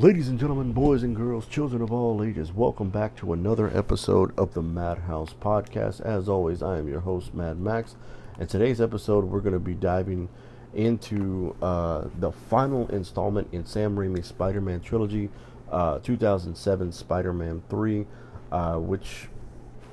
Ladies 0.00 0.30
and 0.30 0.40
gentlemen, 0.40 0.72
boys 0.72 1.02
and 1.02 1.14
girls, 1.14 1.46
children 1.46 1.82
of 1.82 1.92
all 1.92 2.24
ages, 2.24 2.54
welcome 2.54 2.88
back 2.88 3.14
to 3.16 3.34
another 3.34 3.70
episode 3.76 4.32
of 4.38 4.54
the 4.54 4.62
Madhouse 4.62 5.34
Podcast. 5.34 6.00
As 6.00 6.26
always, 6.26 6.62
I 6.62 6.78
am 6.78 6.88
your 6.88 7.00
host, 7.00 7.34
Mad 7.34 7.60
Max, 7.60 7.96
and 8.38 8.48
today's 8.48 8.80
episode 8.80 9.26
we're 9.26 9.42
going 9.42 9.52
to 9.52 9.58
be 9.58 9.74
diving 9.74 10.30
into 10.72 11.54
uh, 11.60 12.06
the 12.18 12.32
final 12.32 12.88
installment 12.88 13.48
in 13.52 13.66
Sam 13.66 13.94
Raimi's 13.94 14.26
Spider-Man 14.26 14.80
trilogy, 14.80 15.28
uh, 15.70 15.98
2007 15.98 16.92
Spider-Man 16.92 17.62
3, 17.68 18.06
uh, 18.52 18.76
which 18.76 19.28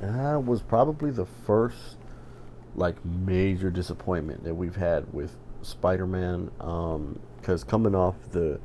uh, 0.02 0.40
was 0.42 0.62
probably 0.62 1.12
the 1.12 1.26
first 1.26 1.98
like 2.76 3.04
major 3.04 3.70
disappointment 3.70 4.46
that 4.46 4.56
we've 4.56 4.78
had 4.78 5.14
with 5.14 5.36
Spider-Man, 5.64 6.46
because 6.56 7.64
um, 7.64 7.70
coming 7.70 7.94
off 7.94 8.16
the 8.32 8.62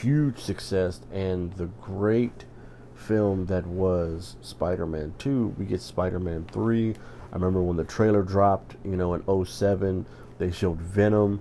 huge 0.00 0.38
success 0.38 1.00
and 1.12 1.52
the 1.54 1.66
great 1.66 2.44
film 2.94 3.46
that 3.46 3.66
was 3.66 4.36
Spider-Man 4.40 5.14
2. 5.18 5.54
We 5.58 5.64
get 5.64 5.80
Spider-Man 5.80 6.46
3. 6.52 6.90
I 6.90 7.34
remember 7.34 7.62
when 7.62 7.76
the 7.76 7.84
trailer 7.84 8.22
dropped, 8.22 8.76
you 8.84 8.96
know, 8.96 9.14
in 9.14 9.44
07, 9.46 10.06
they 10.38 10.50
showed 10.50 10.80
Venom 10.80 11.40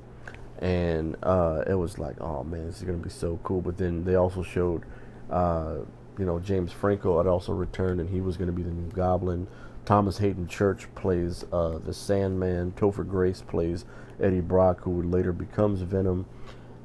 and 0.60 1.16
uh, 1.22 1.64
it 1.68 1.76
was 1.76 2.00
like, 2.00 2.20
oh 2.20 2.44
man, 2.44 2.66
this 2.66 2.78
is 2.78 2.84
going 2.84 2.98
to 2.98 3.04
be 3.04 3.12
so 3.12 3.40
cool. 3.44 3.62
But 3.62 3.78
then 3.78 4.04
they 4.04 4.16
also 4.16 4.44
showed 4.44 4.84
uh, 5.30 5.78
you 6.18 6.26
know, 6.26 6.40
James 6.40 6.72
Franco 6.72 7.18
had 7.18 7.28
also 7.28 7.54
returned 7.54 8.00
and 8.00 8.10
he 8.10 8.22
was 8.22 8.38
going 8.38 8.48
to 8.48 8.54
be 8.54 8.64
the 8.64 8.72
new 8.72 8.90
Goblin. 8.92 9.48
Thomas 9.86 10.18
Hayden 10.18 10.48
Church 10.48 10.94
plays 10.96 11.46
uh, 11.54 11.80
the 11.80 11.94
Sandman. 11.94 12.74
Topher 12.74 13.08
Grace 13.08 13.42
plays 13.42 13.86
Eddie 14.22 14.42
Brock, 14.42 14.82
who 14.82 15.02
later 15.04 15.32
becomes 15.32 15.82
Venom. 15.82 16.26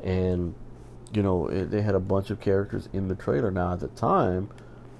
And 0.02 0.54
you 1.12 1.22
know, 1.22 1.46
it, 1.48 1.70
they 1.70 1.82
had 1.82 1.94
a 1.94 2.00
bunch 2.00 2.30
of 2.30 2.40
characters 2.40 2.88
in 2.92 3.08
the 3.08 3.14
trailer. 3.14 3.50
Now, 3.50 3.72
at 3.72 3.80
the 3.80 3.88
time, 3.88 4.48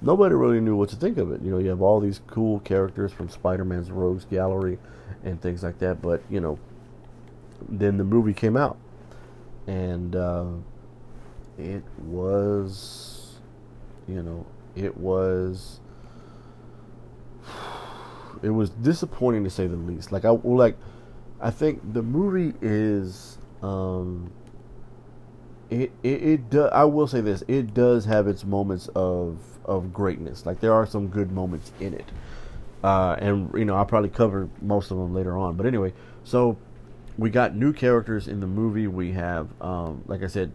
nobody 0.01 0.35
really 0.35 0.59
knew 0.59 0.75
what 0.75 0.89
to 0.89 0.95
think 0.95 1.17
of 1.17 1.31
it. 1.31 1.41
You 1.41 1.51
know, 1.51 1.57
you 1.57 1.69
have 1.69 1.81
all 1.81 1.99
these 1.99 2.21
cool 2.27 2.59
characters 2.59 3.11
from 3.11 3.29
Spider 3.29 3.65
Man's 3.65 3.91
Rogues 3.91 4.25
Gallery 4.25 4.77
and 5.23 5.41
things 5.41 5.63
like 5.63 5.79
that. 5.79 6.01
But, 6.01 6.21
you 6.29 6.39
know, 6.39 6.59
then 7.67 7.97
the 7.97 8.03
movie 8.03 8.33
came 8.33 8.55
out. 8.55 8.77
And 9.65 10.15
uh, 10.15 10.51
it 11.57 11.83
was, 11.99 13.39
you 14.07 14.21
know, 14.21 14.45
it 14.75 14.95
was. 14.97 15.79
It 18.41 18.49
was 18.49 18.71
disappointing 18.71 19.45
to 19.45 19.49
say 19.49 19.67
the 19.67 19.77
least. 19.77 20.11
Like 20.11 20.25
I 20.25 20.31
like, 20.31 20.75
I 21.39 21.49
think 21.49 21.93
the 21.93 22.03
movie 22.03 22.53
is 22.61 23.37
um, 23.61 24.33
it 25.69 25.91
it, 26.03 26.23
it 26.23 26.49
do, 26.49 26.65
I 26.65 26.83
will 26.85 27.07
say 27.07 27.21
this 27.21 27.43
it 27.47 27.73
does 27.73 28.05
have 28.05 28.27
its 28.27 28.43
moments 28.43 28.89
of 28.95 29.39
of 29.65 29.93
greatness. 29.93 30.45
Like 30.45 30.59
there 30.59 30.73
are 30.73 30.85
some 30.85 31.07
good 31.07 31.31
moments 31.31 31.71
in 31.79 31.93
it. 31.93 32.05
Uh, 32.83 33.15
and 33.19 33.53
you 33.53 33.65
know 33.65 33.75
I'll 33.75 33.85
probably 33.85 34.09
cover 34.09 34.49
most 34.61 34.91
of 34.91 34.97
them 34.97 35.13
later 35.13 35.37
on. 35.37 35.55
But 35.55 35.65
anyway 35.65 35.93
so 36.23 36.57
we 37.17 37.29
got 37.29 37.55
new 37.55 37.73
characters 37.73 38.27
in 38.27 38.39
the 38.39 38.47
movie. 38.47 38.87
We 38.87 39.11
have 39.13 39.49
um, 39.61 40.03
like 40.07 40.23
I 40.23 40.27
said 40.27 40.51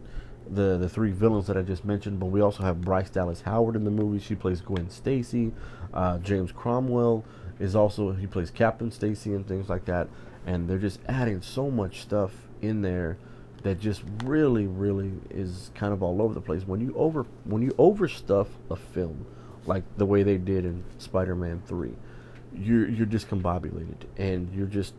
the 0.49 0.77
the 0.77 0.89
three 0.89 1.11
villains 1.11 1.47
that 1.47 1.57
I 1.57 1.61
just 1.61 1.85
mentioned 1.85 2.19
but 2.19 2.27
we 2.27 2.41
also 2.41 2.63
have 2.63 2.81
Bryce 2.81 3.09
Dallas 3.09 3.41
Howard 3.41 3.75
in 3.75 3.83
the 3.83 3.91
movie. 3.91 4.19
She 4.19 4.35
plays 4.35 4.61
Gwen 4.61 4.89
Stacy. 4.89 5.51
Uh, 5.93 6.19
James 6.19 6.51
Cromwell 6.51 7.23
is 7.59 7.75
also 7.75 8.13
he 8.13 8.27
plays 8.27 8.51
Captain 8.51 8.91
Stacy 8.91 9.33
and 9.33 9.47
things 9.47 9.69
like 9.69 9.85
that. 9.85 10.07
And 10.45 10.69
they're 10.69 10.77
just 10.77 10.99
adding 11.07 11.41
so 11.41 11.69
much 11.69 12.01
stuff 12.01 12.31
in 12.61 12.81
there 12.81 13.17
that 13.63 13.79
just 13.79 14.03
really, 14.23 14.67
really 14.67 15.11
is 15.29 15.71
kind 15.75 15.93
of 15.93 16.01
all 16.01 16.21
over 16.21 16.33
the 16.33 16.41
place. 16.41 16.63
When 16.65 16.81
you 16.81 16.93
over 16.95 17.25
when 17.43 17.61
you 17.61 17.71
overstuff 17.71 18.47
a 18.69 18.75
film, 18.75 19.25
like 19.65 19.83
the 19.97 20.05
way 20.05 20.23
they 20.23 20.37
did 20.37 20.65
in 20.65 20.83
Spider-Man 20.97 21.61
Three, 21.65 21.93
you're 22.53 22.87
you're 22.87 23.07
discombobulated 23.07 24.05
and 24.17 24.53
you're 24.53 24.67
just 24.67 24.93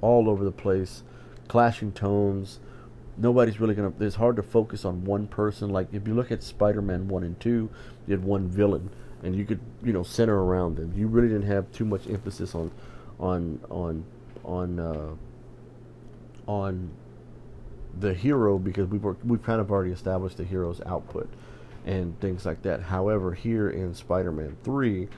all 0.00 0.28
over 0.28 0.44
the 0.44 0.52
place, 0.52 1.02
clashing 1.48 1.92
tones. 1.92 2.60
Nobody's 3.16 3.60
really 3.60 3.74
gonna. 3.74 3.92
It's 4.00 4.16
hard 4.16 4.36
to 4.36 4.42
focus 4.42 4.84
on 4.84 5.04
one 5.04 5.26
person. 5.26 5.70
Like 5.70 5.88
if 5.92 6.06
you 6.06 6.14
look 6.14 6.30
at 6.30 6.42
Spider-Man 6.42 7.08
One 7.08 7.24
and 7.24 7.38
Two, 7.40 7.68
you 8.06 8.12
had 8.12 8.24
one 8.24 8.48
villain, 8.48 8.90
and 9.22 9.34
you 9.34 9.44
could 9.44 9.60
you 9.82 9.92
know 9.92 10.02
center 10.02 10.44
around 10.44 10.76
them. 10.76 10.92
You 10.96 11.08
really 11.08 11.28
didn't 11.28 11.48
have 11.48 11.70
too 11.72 11.84
much 11.84 12.06
emphasis 12.06 12.54
on 12.54 12.70
on 13.18 13.60
on 13.70 14.04
on 14.44 14.78
uh, 14.78 15.14
on 16.46 16.90
the 17.98 18.14
hero 18.14 18.58
because 18.58 18.88
we've 18.88 19.04
we've 19.24 19.42
kind 19.42 19.60
of 19.60 19.70
already 19.70 19.90
established 19.90 20.36
the 20.36 20.44
hero's 20.44 20.80
output 20.86 21.28
and 21.86 22.18
things 22.20 22.44
like 22.44 22.62
that. 22.62 22.82
However, 22.82 23.32
here 23.32 23.70
in 23.70 23.94
Spider-Man 23.94 24.56
3, 24.62 25.08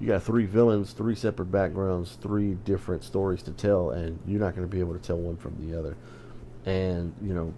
you 0.00 0.06
got 0.06 0.22
three 0.22 0.46
villains, 0.46 0.92
three 0.92 1.14
separate 1.14 1.46
backgrounds, 1.46 2.16
three 2.20 2.54
different 2.54 3.02
stories 3.04 3.42
to 3.44 3.50
tell, 3.50 3.90
and 3.90 4.18
you're 4.26 4.40
not 4.40 4.54
going 4.54 4.66
to 4.66 4.70
be 4.70 4.80
able 4.80 4.94
to 4.94 5.00
tell 5.00 5.16
one 5.16 5.36
from 5.36 5.56
the 5.60 5.78
other. 5.78 5.96
And 6.64 7.14
you 7.22 7.34
know, 7.34 7.54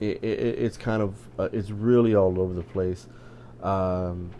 it, 0.00 0.22
it, 0.22 0.58
it's 0.58 0.76
kind 0.76 1.02
of 1.02 1.14
uh, 1.38 1.48
it's 1.52 1.70
really 1.70 2.14
all 2.14 2.38
over 2.40 2.52
the 2.54 2.62
place. 2.62 3.06
Um, 3.62 4.30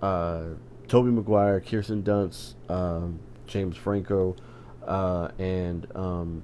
uh, 0.00 0.44
Tobey 0.88 1.10
Maguire, 1.10 1.60
Kirsten 1.60 2.02
Dunst, 2.02 2.54
um, 2.68 3.18
James 3.46 3.76
Franco, 3.76 4.36
uh, 4.86 5.28
and 5.38 5.86
um, 5.94 6.42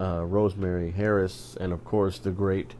uh, 0.00 0.24
Rosemary 0.24 0.90
Harris, 0.90 1.56
and 1.60 1.72
of 1.72 1.84
course 1.84 2.18
the 2.18 2.30
great 2.30 2.74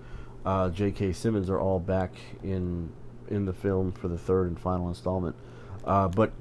uh, 0.45 0.71
J.K. 0.71 1.13
Simmons 1.13 1.49
are 1.49 1.61
all 1.61 1.81
back 1.81 2.13
in 2.43 2.91
in 3.29 3.47
the 3.47 3.53
film 3.53 3.93
for 3.93 4.09
the 4.09 4.19
third 4.19 4.49
and 4.49 4.59
final 4.59 4.89
installment. 4.89 5.35
Uh, 5.85 6.09
but 6.09 6.33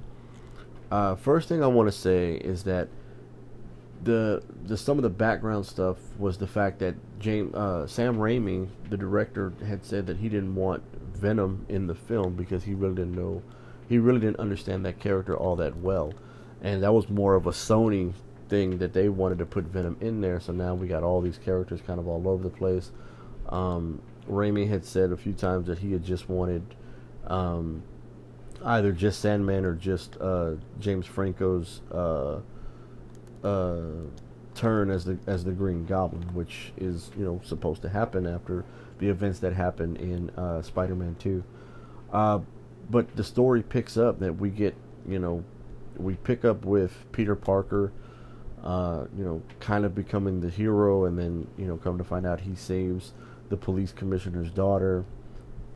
uh, 0.92 1.16
first 1.16 1.48
thing 1.48 1.64
I 1.64 1.68
want 1.68 1.88
to 1.88 1.98
say 1.98 2.36
is 2.36 2.64
that 2.64 2.90
the 4.04 4.44
the 4.66 4.78
some 4.78 4.98
of 4.98 5.04
the 5.04 5.10
background 5.10 5.66
stuff 5.66 5.98
was 6.18 6.38
the 6.38 6.48
fact 6.48 6.80
that 6.80 6.96
James 7.20 7.54
uh, 7.56 7.88
Sam 7.88 8.18
Raimi, 8.18 8.68
the 8.90 8.98
director, 8.98 9.54
had 9.66 9.86
said 9.86 10.08
that 10.08 10.18
he 10.18 10.30
didn't 10.30 10.56
want 10.56 10.84
Venom 11.16 11.66
in 11.70 11.88
the 11.88 11.96
film 11.96 12.36
because 12.36 12.64
he 12.64 12.74
really 12.74 12.96
didn't 12.96 13.16
know, 13.16 13.42
he 13.88 13.98
really 13.98 14.20
didn't 14.20 14.40
understand 14.40 14.86
that 14.86 15.00
character 15.00 15.38
all 15.38 15.56
that 15.56 15.78
well, 15.78 16.14
and 16.62 16.84
that 16.84 16.94
was 16.94 17.10
more 17.10 17.36
of 17.36 17.48
a 17.48 17.52
Sony 17.52 18.14
thing 18.50 18.78
that 18.80 18.94
they 18.94 19.10
wanted 19.10 19.38
to 19.40 19.46
put 19.46 19.66
Venom 19.66 19.98
in 20.02 20.22
there. 20.22 20.40
So 20.40 20.54
now 20.54 20.76
we 20.76 20.88
got 20.88 21.04
all 21.04 21.22
these 21.22 21.38
characters 21.38 21.82
kind 21.86 22.00
of 22.00 22.08
all 22.08 22.28
over 22.28 22.44
the 22.44 22.50
place. 22.50 22.92
Um, 23.50 24.02
Raimi 24.30 24.68
had 24.68 24.86
said 24.86 25.12
a 25.12 25.18
few 25.18 25.34
times 25.34 25.68
that 25.68 25.80
he 25.80 25.92
had 25.92 26.04
just 26.04 26.30
wanted 26.30 26.64
um, 27.28 27.84
either 28.64 28.92
just 28.92 29.20
Sandman 29.20 29.66
or 29.66 29.76
just 29.76 30.18
uh, 30.20 30.54
James 30.80 31.06
Franco's 31.06 31.82
uh, 31.92 32.40
uh, 33.44 33.82
turn 34.56 34.90
as 34.90 35.06
the 35.06 35.18
as 35.28 35.44
the 35.44 35.52
Green 35.52 35.86
Goblin, 35.86 36.34
which 36.34 36.72
is 36.78 37.12
you 37.18 37.26
know 37.26 37.42
supposed 37.44 37.82
to 37.82 37.90
happen 37.90 38.26
after 38.26 38.64
the 39.00 39.10
events 39.10 39.40
that 39.40 39.54
happened 39.54 39.98
in 39.98 40.30
uh, 40.32 40.62
Spider-Man 40.62 41.16
Two. 41.20 41.44
Uh, 42.12 42.40
but 42.90 43.16
the 43.16 43.24
story 43.24 43.62
picks 43.62 43.98
up 43.98 44.20
that 44.20 44.34
we 44.34 44.50
get 44.50 44.76
you 45.08 45.20
know 45.20 45.44
we 45.98 46.16
pick 46.16 46.46
up 46.46 46.66
with 46.66 47.06
Peter 47.12 47.36
Parker 47.36 47.92
uh, 48.64 49.06
you 49.18 49.24
know, 49.24 49.42
kind 49.60 49.86
of 49.86 49.94
becoming 49.94 50.40
the 50.40 50.50
hero, 50.50 51.06
and 51.06 51.18
then 51.18 51.48
you 51.58 51.66
know, 51.66 51.78
come 51.78 51.98
to 51.98 52.04
find 52.04 52.26
out 52.26 52.42
he 52.42 52.56
saves 52.56 53.14
the 53.50 53.58
police 53.58 53.92
commissioner's 53.92 54.50
daughter, 54.52 55.06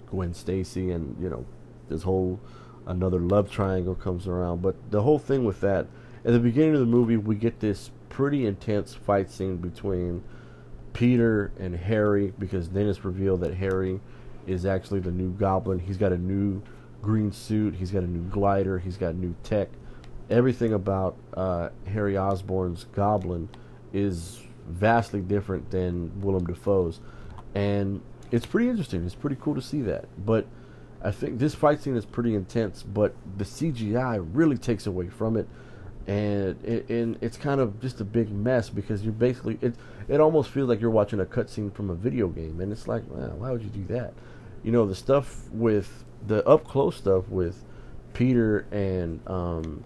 Gwen 0.10 0.34
Stacy, 0.34 0.92
and 0.92 1.16
you 1.22 1.30
know, 1.30 1.46
this 1.90 2.04
whole 2.04 2.40
another 2.86 3.20
love 3.20 3.52
triangle 3.52 3.96
comes 3.96 4.28
around. 4.28 4.62
But 4.62 4.76
the 4.92 5.02
whole 5.02 5.20
thing 5.20 5.44
with 5.44 5.60
that, 5.62 5.88
at 6.24 6.32
the 6.32 6.40
beginning 6.40 6.74
of 6.74 6.80
the 6.80 6.86
movie, 6.86 7.18
we 7.18 7.36
get 7.36 7.60
this 7.60 7.92
pretty 8.10 8.46
intense 8.46 8.94
fight 8.94 9.30
scene 9.30 9.58
between 9.58 10.24
Peter 10.94 11.52
and 11.60 11.76
Harry, 11.76 12.34
because 12.40 12.70
then 12.70 12.88
it's 12.88 13.04
revealed 13.04 13.42
that 13.42 13.54
Harry 13.56 14.00
is 14.48 14.66
actually 14.66 15.02
the 15.02 15.12
new 15.12 15.32
Goblin. 15.34 15.80
He's 15.80 15.98
got 15.98 16.14
a 16.14 16.18
new 16.18 16.62
green 17.02 17.34
suit. 17.34 17.76
He's 17.76 17.92
got 17.92 18.04
a 18.04 18.08
new 18.08 18.24
glider. 18.30 18.80
He's 18.80 18.96
got 18.96 19.16
new 19.16 19.36
tech 19.44 19.70
everything 20.30 20.74
about 20.74 21.18
uh, 21.36 21.70
Harry 21.88 22.18
Osborn's 22.18 22.86
Goblin 22.86 23.50
is 23.94 24.42
vastly 24.68 25.22
different 25.22 25.72
than 25.72 26.20
Willem 26.22 26.46
Dafoe's, 26.46 27.00
and 27.56 28.02
it's 28.32 28.46
pretty 28.46 28.70
interesting. 28.70 29.06
It's 29.06 29.16
pretty 29.16 29.38
cool 29.40 29.56
to 29.56 29.62
see 29.62 29.82
that. 29.84 30.06
But 30.26 30.46
I 31.02 31.12
think 31.12 31.40
this 31.40 31.56
fight 31.56 31.82
scene 31.82 31.96
is 31.96 32.06
pretty 32.06 32.36
intense, 32.36 32.84
but 32.84 33.16
the 33.38 33.46
CGI 33.46 34.28
really 34.34 34.58
takes 34.58 34.88
away 34.88 35.08
from 35.10 35.38
it, 35.38 35.48
and 36.08 36.64
it, 36.66 36.90
and 36.90 37.18
it's 37.22 37.38
kind 37.38 37.62
of 37.62 37.80
just 37.80 38.02
a 38.02 38.06
big 38.06 38.30
mess 38.32 38.70
because 38.70 39.04
you're 39.04 39.14
basically 39.14 39.58
it. 39.62 39.76
It 40.08 40.20
almost 40.22 40.52
feels 40.52 40.70
like 40.70 40.80
you're 40.80 40.90
watching 40.90 41.20
a 41.20 41.26
cutscene 41.26 41.74
from 41.74 41.90
a 41.90 41.96
video 41.96 42.28
game, 42.28 42.60
and 42.62 42.72
it's 42.72 42.88
like, 42.88 43.04
why 43.04 43.52
would 43.52 43.62
you 43.62 43.70
do 43.70 43.86
that? 43.94 44.14
You 44.64 44.72
know, 44.72 44.86
the 44.86 44.96
stuff 44.96 45.50
with 45.52 46.04
the 46.26 46.46
up 46.48 46.66
close 46.66 46.96
stuff 46.96 47.28
with 47.30 47.64
Peter 48.14 48.66
and 48.72 49.20
um, 49.28 49.84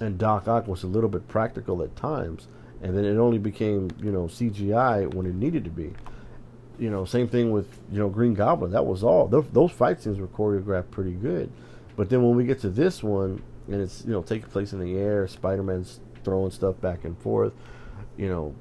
and 0.00 0.18
Doc 0.18 0.48
Ock 0.48 0.66
was 0.68 0.82
a 0.82 0.86
little 0.86 1.08
bit 1.08 1.26
practical 1.28 1.82
at 1.82 1.96
times, 1.96 2.48
and 2.82 2.96
then 2.96 3.04
it 3.04 3.16
only 3.16 3.38
became 3.38 3.90
you 4.02 4.12
know 4.12 4.24
CGI 4.24 5.12
when 5.14 5.26
it 5.26 5.34
needed 5.34 5.64
to 5.64 5.70
be. 5.70 5.92
you 6.78 6.90
know, 6.90 7.04
same 7.04 7.28
thing 7.28 7.50
with 7.50 7.68
you 7.90 7.98
know 7.98 8.08
Green 8.08 8.34
Goblin. 8.34 8.70
That 8.72 8.84
was 8.86 9.02
all. 9.02 9.28
Those, 9.28 9.46
those 9.52 9.72
fight 9.72 10.00
scenes 10.02 10.18
were 10.18 10.26
choreographed 10.28 10.90
pretty 10.90 11.12
good, 11.12 11.50
but 11.96 12.10
then 12.10 12.22
when 12.22 12.36
we 12.36 12.44
get 12.44 12.60
to 12.60 12.70
this 12.70 13.02
one, 13.02 13.42
and 13.68 13.80
it's 13.80 14.04
you 14.04 14.12
know 14.12 14.22
taking 14.22 14.48
place 14.50 14.72
in 14.72 14.80
the 14.80 14.96
air, 14.98 15.26
Spider 15.28 15.62
Man's 15.62 16.00
throwing 16.24 16.50
stuff 16.50 16.80
back 16.80 17.04
and 17.04 17.16
forth. 17.18 17.52
You 18.16 18.28
know, 18.28 18.54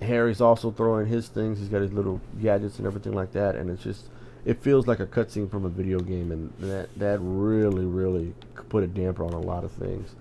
Harry's 0.00 0.40
also 0.40 0.70
throwing 0.70 1.06
his 1.06 1.28
things. 1.28 1.58
He's 1.58 1.68
got 1.68 1.82
his 1.82 1.92
little 1.92 2.20
gadgets 2.40 2.78
and 2.78 2.86
everything 2.86 3.12
like 3.12 3.32
that, 3.32 3.54
and 3.56 3.68
it's 3.70 3.82
just 3.82 4.06
it 4.44 4.62
feels 4.62 4.86
like 4.86 5.00
a 5.00 5.06
cutscene 5.06 5.50
from 5.50 5.64
a 5.64 5.68
video 5.68 5.98
game, 6.00 6.32
and 6.32 6.52
that 6.60 6.88
that 6.98 7.18
really 7.20 7.84
really 7.84 8.34
put 8.70 8.82
a 8.82 8.86
damper 8.86 9.24
on 9.24 9.32
a 9.34 9.40
lot 9.40 9.64
of 9.64 9.72
things. 9.72 10.14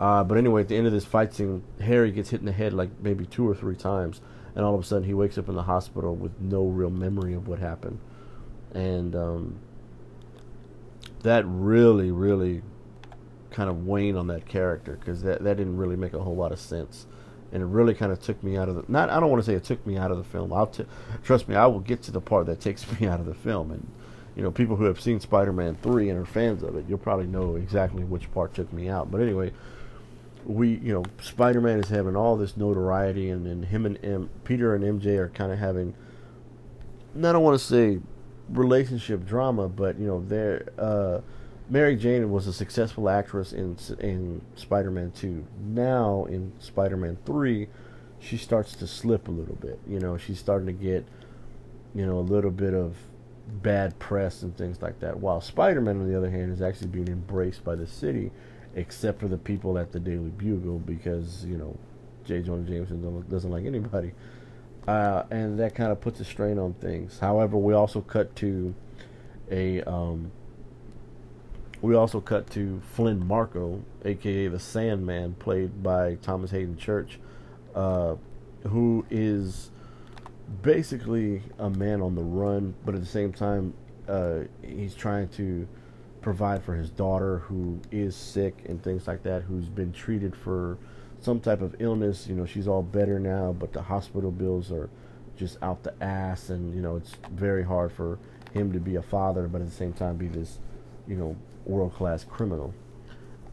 Uh, 0.00 0.24
but 0.24 0.38
anyway, 0.38 0.62
at 0.62 0.68
the 0.68 0.76
end 0.76 0.86
of 0.86 0.92
this 0.92 1.04
fight 1.04 1.34
scene, 1.34 1.62
Harry 1.80 2.10
gets 2.10 2.30
hit 2.30 2.40
in 2.40 2.46
the 2.46 2.52
head 2.52 2.72
like 2.72 2.88
maybe 3.00 3.26
two 3.26 3.46
or 3.46 3.54
three 3.54 3.76
times, 3.76 4.20
and 4.54 4.64
all 4.64 4.74
of 4.74 4.80
a 4.80 4.84
sudden 4.84 5.04
he 5.04 5.14
wakes 5.14 5.36
up 5.36 5.48
in 5.48 5.54
the 5.54 5.62
hospital 5.62 6.14
with 6.14 6.32
no 6.40 6.64
real 6.64 6.90
memory 6.90 7.34
of 7.34 7.46
what 7.46 7.58
happened, 7.58 7.98
and 8.72 9.14
um, 9.14 9.58
that 11.22 11.44
really 11.46 12.10
really 12.10 12.62
kind 13.50 13.68
of 13.68 13.84
waned 13.84 14.16
on 14.16 14.28
that 14.28 14.46
character 14.46 14.96
because 14.98 15.22
that 15.22 15.44
that 15.44 15.56
didn't 15.56 15.76
really 15.76 15.96
make 15.96 16.14
a 16.14 16.20
whole 16.20 16.36
lot 16.36 16.52
of 16.52 16.60
sense 16.60 17.06
and 17.52 17.62
it 17.64 17.66
really 17.66 17.94
kind 17.94 18.12
of 18.12 18.20
took 18.20 18.40
me 18.44 18.56
out 18.56 18.68
of 18.68 18.76
the 18.76 18.84
not 18.86 19.10
I 19.10 19.18
don't 19.18 19.28
want 19.28 19.42
to 19.42 19.50
say 19.50 19.54
it 19.54 19.64
took 19.64 19.84
me 19.86 19.96
out 19.96 20.10
of 20.10 20.18
the 20.18 20.24
film. 20.24 20.52
I'll 20.52 20.68
t- 20.68 20.86
trust 21.24 21.48
me, 21.48 21.56
I 21.56 21.66
will 21.66 21.80
get 21.80 22.02
to 22.04 22.12
the 22.12 22.20
part 22.20 22.46
that 22.46 22.60
takes 22.60 22.86
me 23.00 23.06
out 23.06 23.20
of 23.20 23.26
the 23.26 23.34
film 23.34 23.72
and 23.72 23.86
you 24.36 24.42
know, 24.42 24.50
people 24.50 24.76
who 24.76 24.84
have 24.84 25.00
seen 25.00 25.20
Spider-Man 25.20 25.76
3 25.82 26.08
and 26.08 26.18
are 26.18 26.24
fans 26.24 26.62
of 26.62 26.76
it, 26.76 26.84
you'll 26.88 26.98
probably 26.98 27.26
know 27.26 27.56
exactly 27.56 28.04
which 28.04 28.30
part 28.32 28.54
took 28.54 28.72
me 28.72 28.88
out. 28.88 29.10
But 29.10 29.20
anyway, 29.20 29.52
we, 30.46 30.76
you 30.78 30.92
know, 30.92 31.04
Spider-Man 31.20 31.78
is 31.78 31.88
having 31.88 32.16
all 32.16 32.36
this 32.36 32.56
notoriety 32.56 33.30
and 33.30 33.46
then 33.46 33.62
him 33.64 33.86
and 33.86 33.98
M, 34.04 34.30
Peter 34.44 34.74
and 34.74 34.84
MJ 34.84 35.18
are 35.18 35.28
kind 35.28 35.52
of 35.52 35.58
having 35.58 35.94
I 37.16 37.32
don't 37.32 37.42
want 37.42 37.58
to 37.58 37.64
say 37.64 38.00
relationship 38.48 39.26
drama, 39.26 39.68
but 39.68 39.98
you 39.98 40.06
know, 40.06 40.24
they're 40.26 40.68
uh 40.78 41.20
Mary 41.68 41.94
Jane 41.94 42.30
was 42.32 42.48
a 42.48 42.52
successful 42.52 43.08
actress 43.08 43.52
in 43.52 43.76
in 44.00 44.42
Spider-Man 44.56 45.12
2. 45.12 45.46
Now 45.60 46.24
in 46.24 46.52
Spider-Man 46.58 47.18
3, 47.24 47.68
she 48.18 48.36
starts 48.36 48.74
to 48.76 48.86
slip 48.86 49.28
a 49.28 49.30
little 49.30 49.56
bit. 49.56 49.78
You 49.86 50.00
know, 50.00 50.16
she's 50.16 50.38
starting 50.38 50.66
to 50.66 50.72
get 50.72 51.06
you 51.94 52.06
know 52.06 52.18
a 52.18 52.20
little 52.20 52.50
bit 52.50 52.74
of 52.74 52.96
bad 53.62 53.98
press 53.98 54.42
and 54.42 54.56
things 54.56 54.80
like 54.80 55.00
that. 55.00 55.18
While 55.18 55.40
Spider-Man 55.40 56.00
on 56.00 56.08
the 56.08 56.16
other 56.16 56.30
hand 56.30 56.52
is 56.52 56.62
actually 56.62 56.88
being 56.88 57.08
embraced 57.08 57.64
by 57.64 57.74
the 57.74 57.86
city 57.86 58.30
except 58.74 59.20
for 59.20 59.28
the 59.28 59.38
people 59.38 59.78
at 59.78 59.92
the 59.92 60.00
Daily 60.00 60.30
Bugle 60.30 60.78
because, 60.78 61.44
you 61.44 61.56
know, 61.56 61.76
J. 62.24 62.42
Jonah 62.42 62.68
Jameson 62.68 63.24
doesn't 63.28 63.50
like 63.50 63.64
anybody. 63.64 64.12
Uh, 64.86 65.24
and 65.30 65.58
that 65.58 65.74
kind 65.74 65.92
of 65.92 66.00
puts 66.00 66.20
a 66.20 66.24
strain 66.24 66.58
on 66.58 66.74
things. 66.74 67.18
However, 67.18 67.56
we 67.56 67.74
also 67.74 68.00
cut 68.00 68.34
to 68.36 68.74
a 69.50 69.82
um, 69.82 70.30
we 71.82 71.94
also 71.94 72.20
cut 72.20 72.50
to 72.50 72.80
Flynn 72.92 73.26
Marko, 73.26 73.82
aka 74.04 74.48
the 74.48 74.58
Sandman, 74.58 75.34
played 75.34 75.82
by 75.82 76.16
Thomas 76.16 76.50
Hayden 76.50 76.76
Church, 76.76 77.18
uh, 77.74 78.16
who 78.68 79.04
is 79.10 79.70
basically 80.62 81.42
a 81.58 81.70
man 81.70 82.02
on 82.02 82.14
the 82.14 82.22
run, 82.22 82.74
but 82.84 82.94
at 82.94 83.00
the 83.00 83.06
same 83.06 83.32
time, 83.32 83.74
uh, 84.08 84.40
he's 84.62 84.94
trying 84.94 85.28
to 85.28 85.66
provide 86.20 86.62
for 86.62 86.74
his 86.74 86.90
daughter 86.90 87.38
who 87.38 87.80
is 87.90 88.14
sick 88.14 88.62
and 88.66 88.82
things 88.82 89.06
like 89.06 89.22
that, 89.22 89.42
who's 89.42 89.68
been 89.68 89.92
treated 89.92 90.36
for 90.36 90.78
some 91.20 91.40
type 91.40 91.60
of 91.62 91.76
illness. 91.78 92.26
You 92.26 92.34
know, 92.34 92.46
she's 92.46 92.68
all 92.68 92.82
better 92.82 93.18
now, 93.18 93.54
but 93.58 93.72
the 93.72 93.82
hospital 93.82 94.30
bills 94.30 94.70
are 94.70 94.90
just 95.36 95.56
out 95.62 95.82
the 95.82 95.94
ass, 96.02 96.50
and 96.50 96.74
you 96.74 96.82
know, 96.82 96.96
it's 96.96 97.14
very 97.32 97.64
hard 97.64 97.92
for 97.92 98.18
him 98.52 98.72
to 98.72 98.80
be 98.80 98.96
a 98.96 99.02
father, 99.02 99.48
but 99.48 99.60
at 99.60 99.68
the 99.68 99.74
same 99.74 99.92
time, 99.92 100.16
be 100.16 100.28
this, 100.28 100.58
you 101.06 101.16
know, 101.16 101.36
world 101.64 101.94
class 101.94 102.24
criminal 102.24 102.74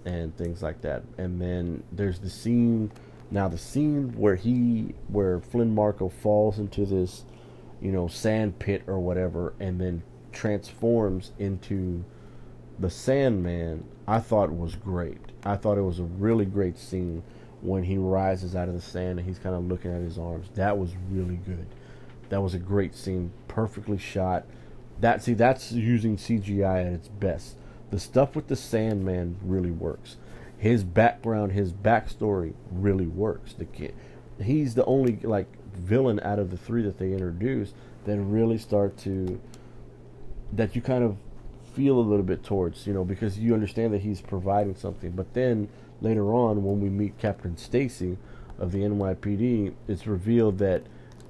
and 0.05 0.35
things 0.37 0.63
like 0.63 0.81
that. 0.81 1.03
And 1.17 1.41
then 1.41 1.83
there's 1.91 2.19
the 2.19 2.29
scene 2.29 2.91
now 3.29 3.47
the 3.47 3.57
scene 3.57 4.13
where 4.17 4.35
he 4.35 4.93
where 5.09 5.39
Flynn 5.39 5.73
Marko 5.75 6.09
falls 6.09 6.59
into 6.59 6.85
this, 6.85 7.25
you 7.81 7.91
know, 7.91 8.07
sand 8.07 8.59
pit 8.59 8.83
or 8.87 8.99
whatever 8.99 9.53
and 9.59 9.79
then 9.79 10.03
transforms 10.31 11.31
into 11.37 12.05
the 12.79 12.89
Sandman, 12.89 13.83
I 14.07 14.19
thought 14.19 14.51
was 14.51 14.75
great. 14.75 15.19
I 15.43 15.55
thought 15.55 15.77
it 15.77 15.83
was 15.83 15.99
a 15.99 16.03
really 16.03 16.45
great 16.45 16.77
scene 16.77 17.23
when 17.61 17.83
he 17.83 17.97
rises 17.97 18.55
out 18.55 18.67
of 18.67 18.75
the 18.75 18.81
sand 18.81 19.19
and 19.19 19.27
he's 19.27 19.39
kind 19.39 19.55
of 19.55 19.67
looking 19.67 19.93
at 19.93 20.01
his 20.01 20.17
arms. 20.17 20.49
That 20.55 20.77
was 20.77 20.91
really 21.09 21.37
good. 21.37 21.65
That 22.29 22.41
was 22.41 22.53
a 22.53 22.59
great 22.59 22.95
scene, 22.95 23.31
perfectly 23.47 23.97
shot. 23.97 24.45
That 24.99 25.23
see 25.23 25.33
that's 25.33 25.71
using 25.71 26.17
CGI 26.17 26.85
at 26.85 26.93
its 26.93 27.07
best 27.07 27.55
the 27.89 27.99
stuff 27.99 28.35
with 28.35 28.47
the 28.47 28.55
Sandman 28.55 29.37
really 29.41 29.71
works. 29.71 30.17
His 30.57 30.83
background, 30.83 31.51
his 31.51 31.71
backstory 31.71 32.53
really 32.71 33.07
works. 33.07 33.53
The 33.53 33.65
kid, 33.65 33.93
he's 34.41 34.75
the 34.75 34.85
only 34.85 35.17
like 35.23 35.47
villain 35.73 36.19
out 36.21 36.39
of 36.39 36.51
the 36.51 36.57
three 36.57 36.81
that 36.83 36.97
they 36.97 37.13
introduced 37.13 37.75
that 38.05 38.19
really 38.19 38.57
start 38.57 38.97
to 38.97 39.39
that 40.53 40.75
you 40.75 40.81
kind 40.81 41.03
of 41.03 41.17
feel 41.77 41.97
a 41.97 42.01
little 42.01 42.25
bit 42.25 42.43
towards, 42.43 42.85
you 42.85 42.93
know, 42.93 43.05
because 43.05 43.39
you 43.39 43.53
understand 43.53 43.93
that 43.93 44.01
he's 44.01 44.19
providing 44.19 44.75
something. 44.75 45.11
But 45.11 45.33
then 45.33 45.69
later 46.01 46.33
on, 46.33 46.63
when 46.63 46.81
we 46.81 46.89
meet 46.89 47.17
Captain 47.17 47.55
Stacy 47.55 48.17
of 48.59 48.71
the 48.71 48.79
NYPD, 48.79 49.73
it's 49.87 50.07
revealed 50.07 50.57
that 50.57 50.83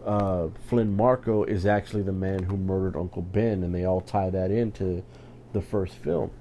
uh, 0.06 0.48
Flynn 0.68 0.96
Marko 0.96 1.44
is 1.44 1.66
actually 1.66 2.04
the 2.04 2.14
man 2.14 2.44
who 2.44 2.58
murdered 2.58 2.96
Uncle 2.96 3.22
Ben, 3.22 3.62
and 3.62 3.76
they 3.76 3.84
all 3.84 4.02
tie 4.02 4.30
that 4.30 4.50
into 4.50 5.04
the 5.54 5.62
first 5.62 5.94
film 5.96 6.32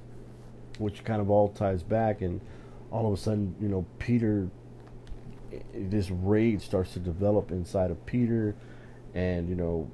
which 0.78 1.04
kind 1.04 1.20
of 1.20 1.30
all 1.30 1.48
ties 1.48 1.82
back, 1.82 2.20
and 2.20 2.40
all 2.90 3.06
of 3.06 3.12
a 3.12 3.16
sudden, 3.16 3.54
you 3.60 3.68
know, 3.68 3.84
Peter, 3.98 4.48
this 5.74 6.10
rage 6.10 6.62
starts 6.62 6.92
to 6.92 6.98
develop 6.98 7.50
inside 7.50 7.90
of 7.90 8.04
Peter, 8.06 8.54
and 9.14 9.48
you 9.48 9.54
know, 9.54 9.90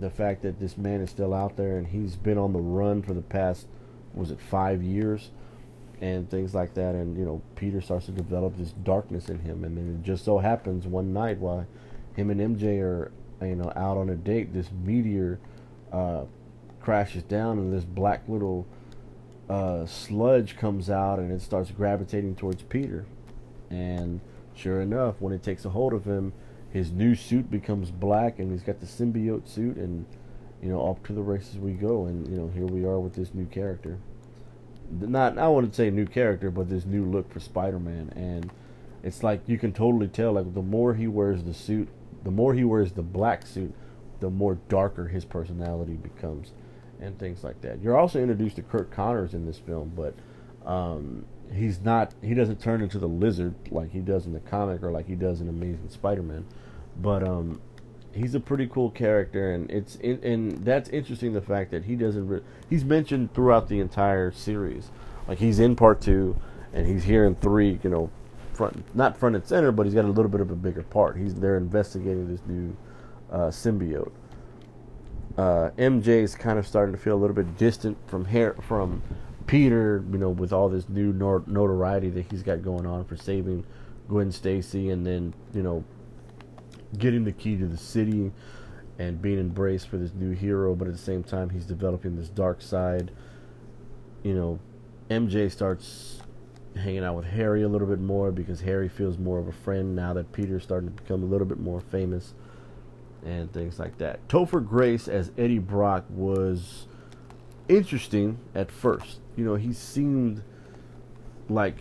the 0.00 0.10
fact 0.10 0.42
that 0.42 0.60
this 0.60 0.76
man 0.76 1.00
is 1.00 1.10
still 1.10 1.34
out 1.34 1.56
there 1.56 1.78
and 1.78 1.86
he's 1.86 2.16
been 2.16 2.38
on 2.38 2.52
the 2.52 2.60
run 2.60 3.02
for 3.02 3.14
the 3.14 3.22
past, 3.22 3.66
was 4.14 4.30
it 4.30 4.40
five 4.40 4.82
years, 4.82 5.30
and 6.00 6.30
things 6.30 6.54
like 6.54 6.74
that, 6.74 6.94
and 6.94 7.16
you 7.16 7.24
know, 7.24 7.42
Peter 7.54 7.80
starts 7.80 8.06
to 8.06 8.12
develop 8.12 8.56
this 8.56 8.72
darkness 8.72 9.28
in 9.28 9.38
him, 9.40 9.64
and 9.64 9.76
then 9.76 9.94
it 9.94 10.06
just 10.06 10.24
so 10.24 10.38
happens 10.38 10.86
one 10.86 11.12
night 11.12 11.38
while 11.38 11.66
him 12.14 12.30
and 12.30 12.40
MJ 12.40 12.80
are, 12.80 13.12
you 13.42 13.56
know, 13.56 13.72
out 13.76 13.96
on 13.96 14.10
a 14.10 14.14
date, 14.14 14.52
this 14.52 14.70
meteor 14.84 15.38
uh, 15.92 16.24
crashes 16.80 17.22
down, 17.22 17.58
and 17.58 17.72
this 17.72 17.84
black 17.84 18.22
little 18.28 18.66
uh, 19.48 19.86
sludge 19.86 20.56
comes 20.56 20.90
out 20.90 21.18
and 21.18 21.30
it 21.30 21.40
starts 21.40 21.70
gravitating 21.70 22.34
towards 22.34 22.62
Peter. 22.62 23.06
And 23.70 24.20
sure 24.54 24.80
enough, 24.80 25.16
when 25.20 25.32
it 25.32 25.42
takes 25.42 25.64
a 25.64 25.70
hold 25.70 25.92
of 25.92 26.04
him, 26.04 26.32
his 26.76 26.92
new 26.92 27.14
suit 27.14 27.50
becomes 27.50 27.90
black 27.90 28.38
and 28.38 28.52
he's 28.52 28.62
got 28.62 28.80
the 28.80 28.86
symbiote 28.86 29.48
suit 29.48 29.76
and 29.76 30.06
you 30.62 30.68
know 30.68 30.78
off 30.78 31.02
to 31.02 31.12
the 31.12 31.22
races 31.22 31.56
we 31.58 31.72
go 31.72 32.06
and 32.06 32.28
you 32.28 32.36
know 32.36 32.48
here 32.48 32.66
we 32.66 32.84
are 32.84 32.98
with 32.98 33.14
this 33.14 33.32
new 33.34 33.46
character 33.46 33.98
not 34.90 35.38
I 35.38 35.48
wouldn't 35.48 35.74
say 35.74 35.90
new 35.90 36.06
character 36.06 36.50
but 36.50 36.68
this 36.68 36.84
new 36.84 37.04
look 37.04 37.32
for 37.32 37.40
Spider-Man 37.40 38.12
and 38.14 38.50
it's 39.02 39.22
like 39.22 39.40
you 39.46 39.58
can 39.58 39.72
totally 39.72 40.08
tell 40.08 40.32
like 40.32 40.54
the 40.54 40.62
more 40.62 40.94
he 40.94 41.06
wears 41.06 41.44
the 41.44 41.54
suit 41.54 41.88
the 42.24 42.30
more 42.30 42.54
he 42.54 42.64
wears 42.64 42.92
the 42.92 43.02
black 43.02 43.46
suit 43.46 43.74
the 44.20 44.30
more 44.30 44.58
darker 44.68 45.08
his 45.08 45.24
personality 45.24 45.94
becomes 45.94 46.52
and 47.00 47.18
things 47.18 47.44
like 47.44 47.60
that. 47.62 47.82
You're 47.82 47.96
also 47.96 48.20
introduced 48.20 48.56
to 48.56 48.62
Curt 48.62 48.90
Connors 48.90 49.34
in 49.34 49.46
this 49.46 49.58
film, 49.58 49.92
but 49.94 50.14
um, 50.68 51.26
he's 51.52 51.80
not. 51.80 52.14
He 52.22 52.34
doesn't 52.34 52.60
turn 52.60 52.82
into 52.82 52.98
the 52.98 53.08
lizard 53.08 53.54
like 53.70 53.92
he 53.92 54.00
does 54.00 54.26
in 54.26 54.32
the 54.32 54.40
comic 54.40 54.82
or 54.82 54.90
like 54.90 55.06
he 55.06 55.14
does 55.14 55.40
in 55.40 55.48
Amazing 55.48 55.90
Spider-Man. 55.90 56.44
But 57.00 57.22
um, 57.22 57.60
he's 58.12 58.34
a 58.34 58.40
pretty 58.40 58.66
cool 58.66 58.90
character, 58.90 59.52
and 59.52 59.70
it's 59.70 59.96
and 59.96 60.64
that's 60.64 60.88
interesting. 60.90 61.32
The 61.32 61.40
fact 61.40 61.70
that 61.70 61.84
he 61.84 61.96
doesn't. 61.96 62.26
Re- 62.26 62.42
he's 62.68 62.84
mentioned 62.84 63.34
throughout 63.34 63.68
the 63.68 63.80
entire 63.80 64.32
series. 64.32 64.90
Like 65.28 65.38
he's 65.38 65.58
in 65.58 65.76
part 65.76 66.00
two, 66.00 66.36
and 66.72 66.86
he's 66.86 67.04
here 67.04 67.24
in 67.24 67.34
three. 67.36 67.78
You 67.82 67.90
know, 67.90 68.10
front 68.54 68.84
not 68.94 69.16
front 69.16 69.36
and 69.36 69.46
center, 69.46 69.72
but 69.72 69.86
he's 69.86 69.94
got 69.94 70.04
a 70.04 70.08
little 70.08 70.30
bit 70.30 70.40
of 70.40 70.50
a 70.50 70.56
bigger 70.56 70.82
part. 70.82 71.16
He's 71.16 71.34
there 71.34 71.56
investigating 71.56 72.28
this 72.28 72.40
new 72.46 72.76
uh, 73.30 73.48
symbiote 73.48 74.12
uh, 75.36 75.70
MJ 75.76 76.22
is 76.22 76.34
kind 76.34 76.58
of 76.58 76.66
starting 76.66 76.94
to 76.94 77.00
feel 77.00 77.14
a 77.14 77.20
little 77.20 77.36
bit 77.36 77.58
distant 77.58 77.96
from 78.08 78.24
hair 78.24 78.54
from 78.62 79.02
Peter, 79.46 80.02
you 80.10 80.18
know, 80.18 80.30
with 80.30 80.52
all 80.52 80.68
this 80.68 80.88
new 80.88 81.12
notoriety 81.12 82.08
that 82.10 82.26
he's 82.30 82.42
got 82.42 82.62
going 82.62 82.86
on 82.86 83.04
for 83.04 83.16
saving 83.16 83.64
Gwen 84.08 84.32
Stacy, 84.32 84.90
and 84.90 85.06
then 85.06 85.34
you 85.52 85.62
know, 85.62 85.84
getting 86.98 87.24
the 87.24 87.32
key 87.32 87.56
to 87.56 87.66
the 87.66 87.76
city 87.76 88.32
and 88.98 89.20
being 89.20 89.38
embraced 89.38 89.88
for 89.88 89.96
this 89.96 90.12
new 90.14 90.32
hero. 90.32 90.74
But 90.74 90.88
at 90.88 90.94
the 90.94 91.00
same 91.00 91.22
time, 91.22 91.50
he's 91.50 91.66
developing 91.66 92.16
this 92.16 92.28
dark 92.28 92.62
side. 92.62 93.10
You 94.22 94.34
know, 94.34 94.58
MJ 95.10 95.50
starts 95.50 96.20
hanging 96.76 97.04
out 97.04 97.16
with 97.16 97.26
Harry 97.26 97.62
a 97.62 97.68
little 97.68 97.86
bit 97.86 98.00
more 98.00 98.30
because 98.30 98.60
Harry 98.60 98.88
feels 98.88 99.18
more 99.18 99.38
of 99.38 99.48
a 99.48 99.52
friend 99.52 99.96
now 99.96 100.12
that 100.14 100.32
Peter's 100.32 100.62
starting 100.62 100.94
to 100.94 101.02
become 101.02 101.22
a 101.22 101.26
little 101.26 101.46
bit 101.46 101.58
more 101.58 101.80
famous 101.80 102.34
and 103.24 103.52
things 103.52 103.78
like 103.78 103.98
that. 103.98 104.26
Topher 104.28 104.66
Grace 104.66 105.08
as 105.08 105.32
Eddie 105.36 105.58
Brock 105.58 106.04
was 106.10 106.86
interesting 107.68 108.38
at 108.54 108.70
first. 108.70 109.20
You 109.36 109.44
know, 109.44 109.54
he 109.56 109.72
seemed 109.72 110.42
like 111.48 111.78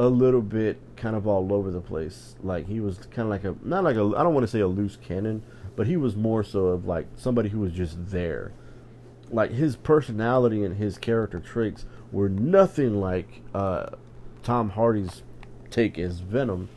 a 0.00 0.08
little 0.08 0.40
bit 0.40 0.80
kind 0.96 1.14
of 1.14 1.26
all 1.26 1.52
over 1.52 1.70
the 1.70 1.80
place. 1.82 2.34
Like 2.42 2.66
he 2.66 2.80
was 2.80 2.96
kind 3.10 3.20
of 3.20 3.28
like 3.28 3.44
a 3.44 3.54
not 3.62 3.84
like 3.84 3.96
a 3.96 4.14
I 4.16 4.22
don't 4.22 4.32
want 4.32 4.44
to 4.44 4.50
say 4.50 4.60
a 4.60 4.66
loose 4.66 4.96
cannon, 4.96 5.42
but 5.76 5.86
he 5.86 5.98
was 5.98 6.16
more 6.16 6.42
so 6.42 6.68
of 6.68 6.86
like 6.86 7.06
somebody 7.16 7.50
who 7.50 7.60
was 7.60 7.74
just 7.74 8.10
there. 8.10 8.52
Like 9.30 9.50
his 9.50 9.76
personality 9.76 10.64
and 10.64 10.78
his 10.78 10.96
character 10.96 11.38
traits 11.38 11.84
were 12.10 12.30
nothing 12.30 12.98
like 12.98 13.42
uh, 13.54 13.90
Tom 14.42 14.70
Hardy's 14.70 15.22
take 15.70 15.98
as 15.98 16.20
Venom 16.20 16.70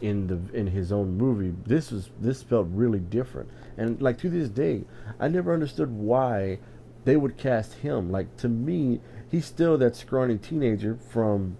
in 0.00 0.28
the 0.28 0.58
in 0.58 0.68
his 0.68 0.90
own 0.90 1.18
movie. 1.18 1.54
This 1.66 1.90
was 1.90 2.08
this 2.18 2.42
felt 2.42 2.68
really 2.70 3.00
different, 3.00 3.50
and 3.76 4.00
like 4.00 4.16
to 4.20 4.30
this 4.30 4.48
day, 4.48 4.84
I 5.20 5.28
never 5.28 5.52
understood 5.52 5.90
why 5.90 6.58
they 7.04 7.18
would 7.18 7.36
cast 7.36 7.74
him. 7.74 8.10
Like 8.10 8.34
to 8.38 8.48
me, 8.48 9.02
he's 9.30 9.44
still 9.44 9.76
that 9.76 9.94
scrawny 9.94 10.38
teenager 10.38 10.96
from 11.10 11.58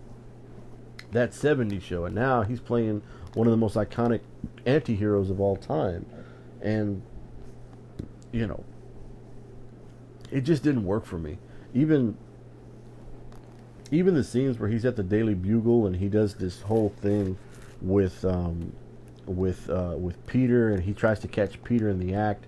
that 1.12 1.31
70s 1.31 1.83
show, 1.83 2.04
and 2.04 2.14
now 2.14 2.42
he's 2.42 2.61
playing 2.61 3.02
one 3.35 3.47
of 3.47 3.50
the 3.50 3.57
most 3.57 3.76
iconic 3.76 4.21
anti-heroes 4.66 5.31
of 5.31 5.40
all 5.40 5.57
time. 5.57 6.07
And 6.61 7.02
you 8.33 8.47
know, 8.47 8.64
it 10.31 10.42
just 10.42 10.62
didn't 10.62 10.85
work 10.85 11.04
for 11.04 11.19
me. 11.19 11.38
Even 11.75 12.16
even 13.90 14.14
the 14.14 14.25
scenes 14.25 14.59
where 14.59 14.71
he's 14.71 14.85
at 14.87 14.97
the 14.97 15.02
Daily 15.02 15.35
Bugle 15.35 15.87
and 15.87 15.97
he 15.97 16.09
does 16.09 16.35
this 16.35 16.62
whole 16.62 16.95
thing 17.00 17.37
with 17.83 18.25
um, 18.25 18.73
with 19.26 19.69
uh, 19.69 19.95
with 19.99 20.26
Peter, 20.26 20.71
and 20.71 20.83
he 20.83 20.92
tries 20.92 21.19
to 21.21 21.28
catch 21.28 21.62
Peter 21.62 21.88
in 21.88 21.99
the 21.99 22.14
act 22.14 22.47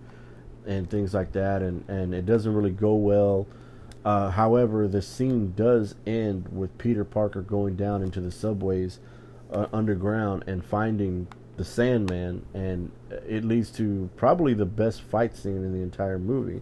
and 0.67 0.89
things 0.89 1.13
like 1.13 1.33
that, 1.33 1.63
and 1.63 1.85
and 1.89 2.15
it 2.15 2.27
doesn't 2.27 2.55
really 2.55 2.71
go 2.71 2.95
well. 2.95 3.47
Uh, 4.05 4.31
however, 4.31 4.87
the 4.87 5.01
scene 5.01 5.55
does 5.57 5.95
end 6.07 6.49
with 6.49 6.77
Peter 6.77 7.05
Parker 7.05 7.41
going 7.41 7.75
down 7.75 8.03
into 8.03 8.21
the 8.21 8.31
subways 8.31 9.01
uh, 9.51 9.67
underground 9.73 10.45
and 10.47 10.65
finding 10.65 11.27
the 11.57 11.65
Sandman, 11.65 12.45
and 12.53 12.91
it 13.27 13.45
leads 13.45 13.71
to 13.73 14.11
probably 14.17 14.55
the 14.55 14.67
best 14.67 15.03
fight 15.03 15.37
scene 15.37 15.65
in 15.65 15.73
the 15.73 15.81
entire 15.81 16.19
movie, 16.19 16.61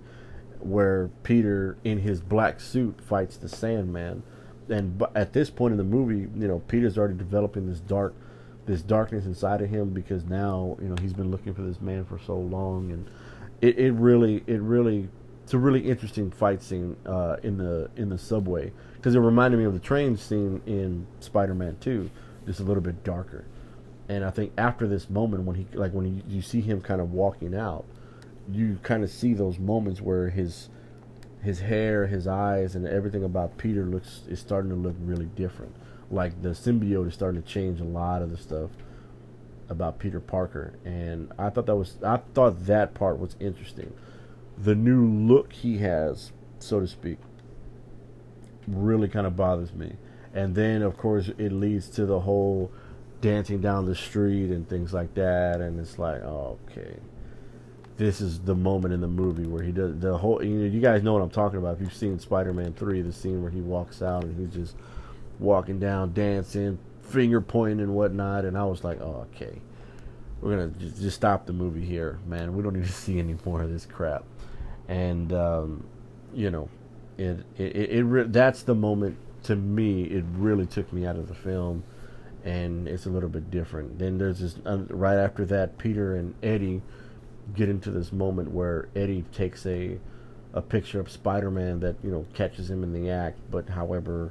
where 0.61 1.09
Peter 1.23 1.77
in 1.83 1.99
his 1.99 2.21
black 2.21 2.61
suit 2.61 3.01
fights 3.01 3.37
the 3.37 3.49
Sandman. 3.49 4.23
And 4.69 5.03
at 5.15 5.33
this 5.33 5.51
point 5.51 5.73
in 5.73 5.79
the 5.79 5.85
movie, 5.85 6.29
you 6.39 6.49
know, 6.49 6.61
Peter's 6.69 6.97
already 6.97 7.15
developing 7.15 7.69
this 7.69 7.81
dark, 7.81 8.15
this 8.67 8.83
darkness 8.83 9.25
inside 9.25 9.61
of 9.61 9.71
him 9.71 9.91
because 9.91 10.25
now, 10.25 10.77
you 10.81 10.89
know, 10.89 10.95
he's 11.01 11.13
been 11.13 11.31
looking 11.31 11.55
for 11.55 11.63
this 11.63 11.81
man 11.81 12.05
for 12.05 12.19
so 12.19 12.37
long, 12.37 12.93
and 12.93 13.11
it, 13.61 13.79
it 13.79 13.93
really, 13.93 14.45
it 14.47 14.61
really, 14.61 15.09
it's 15.43 15.55
a 15.55 15.59
really 15.59 15.89
interesting 15.89 16.31
fight 16.31 16.63
scene 16.63 16.97
uh, 17.07 17.37
in 17.43 17.59
the 17.59 17.91
in 17.97 18.09
the 18.09 18.19
subway 18.19 18.73
because 18.97 19.15
it 19.15 19.21
reminded 19.21 19.59
me 19.59 19.65
of 19.65 19.73
the 19.73 19.81
train 19.81 20.17
scene 20.17 20.63
in 20.67 21.07
Spider-Man 21.21 21.77
Two, 21.81 22.11
just 22.47 22.61
a 22.61 22.63
little 22.63 22.83
bit 22.83 23.03
darker 23.05 23.45
and 24.09 24.25
I 24.25 24.31
think 24.31 24.53
after 24.59 24.87
this 24.87 25.09
moment, 25.09 25.45
when 25.45 25.57
he 25.57 25.67
like 25.73 25.93
when 25.93 26.17
you, 26.17 26.23
you 26.29 26.43
see 26.43 26.61
him 26.61 26.81
kind 26.81 27.01
of 27.01 27.13
walking 27.13 27.55
out, 27.55 27.85
you 28.51 28.79
kind 28.83 29.03
of 29.03 29.11
see 29.11 29.33
those 29.33 29.59
moments 29.59 30.01
where 30.01 30.29
his 30.29 30.69
his 31.43 31.61
hair, 31.61 32.07
his 32.07 32.27
eyes, 32.27 32.75
and 32.75 32.87
everything 32.87 33.25
about 33.25 33.57
Peter 33.59 33.85
looks 33.85 34.23
is 34.29 34.39
starting 34.39 34.71
to 34.71 34.77
look 34.77 34.95
really 35.01 35.27
different. 35.27 35.75
Like 36.11 36.43
the 36.43 36.51
symbiote 36.51 37.09
is 37.09 37.15
starting 37.15 37.43
to 37.43 37.49
change 37.49 37.81
a 37.81 37.85
lot 37.85 38.23
of 38.23 38.31
the 38.31 38.37
stuff 38.37 38.71
about 39.69 39.99
Peter 39.99 40.21
Parker, 40.21 40.75
and 40.85 41.33
I 41.39 41.49
thought 41.51 41.67
that 41.67 41.77
was 41.77 41.97
I 42.05 42.19
thought 42.35 42.67
that 42.67 42.95
part 42.95 43.19
was 43.19 43.37
interesting. 43.41 43.95
The 44.63 44.75
new 44.75 45.05
look 45.05 45.53
he 45.53 45.79
has, 45.79 46.33
so 46.59 46.81
to 46.81 46.87
speak, 46.87 47.19
really 48.69 49.09
kind 49.09 49.27
of 49.27 49.37
bothers 49.37 49.73
me. 49.73 49.97
And 50.35 50.55
then, 50.55 50.83
of 50.83 50.97
course, 50.97 51.29
it 51.37 51.53
leads 51.53 51.89
to 51.91 52.07
the 52.07 52.21
whole 52.21 52.71
dancing 53.21 53.61
down 53.61 53.87
the 53.87 53.95
street 53.95 54.51
and 54.51 54.69
things 54.69 54.93
like 54.93 55.15
that, 55.15 55.61
and 55.61 55.81
it's 55.81 55.99
like, 55.99 56.23
oh, 56.23 56.59
okay, 56.71 56.97
this 57.97 58.21
is 58.21 58.41
the 58.41 58.55
moment 58.55 58.93
in 58.93 59.01
the 59.01 59.09
movie 59.09 59.47
where 59.47 59.63
he 59.63 59.73
does 59.73 59.99
the 59.99 60.17
whole. 60.17 60.43
You 60.45 60.51
know, 60.51 60.65
you 60.67 60.81
guys 60.81 61.03
know 61.03 61.13
what 61.13 61.23
I'm 61.23 61.31
talking 61.31 61.59
about. 61.59 61.77
If 61.77 61.83
you've 61.83 61.95
seen 61.95 62.19
Spider-Man 62.19 62.75
Three, 62.75 63.01
the 63.03 63.13
scene 63.13 63.43
where 63.43 63.51
he 63.51 63.61
walks 63.61 64.03
out 64.03 64.25
and 64.25 64.39
he's 64.39 64.55
just 64.55 64.77
walking 65.39 65.79
down, 65.79 66.13
dancing, 66.13 66.79
finger 67.03 67.41
pointing 67.41 67.81
and 67.81 67.95
whatnot, 67.95 68.45
and 68.45 68.57
I 68.57 68.65
was 68.65 68.85
like, 68.85 69.01
oh, 69.01 69.27
okay, 69.35 69.61
we're 70.41 70.51
gonna 70.51 70.69
just, 70.79 71.01
just 71.01 71.17
stop 71.17 71.47
the 71.47 71.53
movie 71.53 71.85
here, 71.85 72.19
man. 72.27 72.55
We 72.57 72.63
don't 72.63 72.75
need 72.75 72.87
to 72.87 72.93
see 72.93 73.19
any 73.19 73.37
more 73.45 73.63
of 73.63 73.71
this 73.71 73.87
crap, 73.87 74.25
and 74.93 75.33
um, 75.33 75.85
you 76.35 76.51
know, 76.51 76.69
it 77.17 77.45
it, 77.57 77.77
it, 77.77 77.91
it 77.91 78.05
re- 78.05 78.27
that's 78.29 78.63
the 78.63 78.75
moment 78.75 79.17
to 79.45 79.57
me. 79.57 80.05
It 80.05 80.25
really 80.35 80.67
took 80.67 80.93
me 80.93 81.07
out 81.07 81.17
of 81.17 81.29
the 81.29 81.35
film 81.35 81.83
and 82.45 82.89
it's 82.89 83.07
a 83.07 83.11
little 83.11 83.29
bit 83.29 83.51
different. 83.51 83.99
Then 83.99 84.19
there's 84.19 84.41
this 84.41 84.57
uh, 84.67 84.85
right 84.91 85.17
after 85.17 85.45
that, 85.47 85.79
Peter 85.79 86.17
and 86.17 86.35
Eddie 86.43 86.83
get 87.55 87.69
into 87.69 87.91
this 87.91 88.13
moment 88.13 88.51
where 88.51 88.89
Eddie 88.95 89.25
takes 89.33 89.65
a 89.67 89.99
a 90.55 90.61
picture 90.61 91.01
of 91.01 91.11
Spider-Man 91.11 91.81
that 91.81 91.97
you 92.05 92.11
know 92.11 92.27
catches 92.35 92.71
him 92.71 92.83
in 92.83 92.93
the 92.93 93.11
act, 93.11 93.39
but 93.51 93.71
however, 93.71 94.31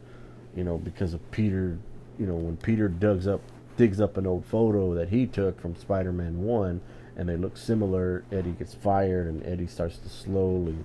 you 0.55 0.63
know 0.63 0.77
because 0.77 1.13
of 1.13 1.31
Peter, 1.31 1.79
you 2.19 2.27
know 2.27 2.35
when 2.35 2.57
Peter 2.57 2.87
digs 2.87 3.27
up 3.27 3.41
digs 3.77 3.99
up 3.99 4.17
an 4.17 4.27
old 4.27 4.45
photo 4.45 4.93
that 4.93 5.09
he 5.09 5.25
took 5.25 5.59
from 5.59 5.75
Spider-Man 5.75 6.43
One, 6.43 6.81
and 7.15 7.27
they 7.27 7.37
look 7.37 7.57
similar. 7.57 8.23
Eddie 8.31 8.51
gets 8.51 8.73
fired, 8.73 9.27
and 9.27 9.45
Eddie 9.45 9.67
starts 9.67 9.97
to 9.97 10.09
slowly, 10.09 10.77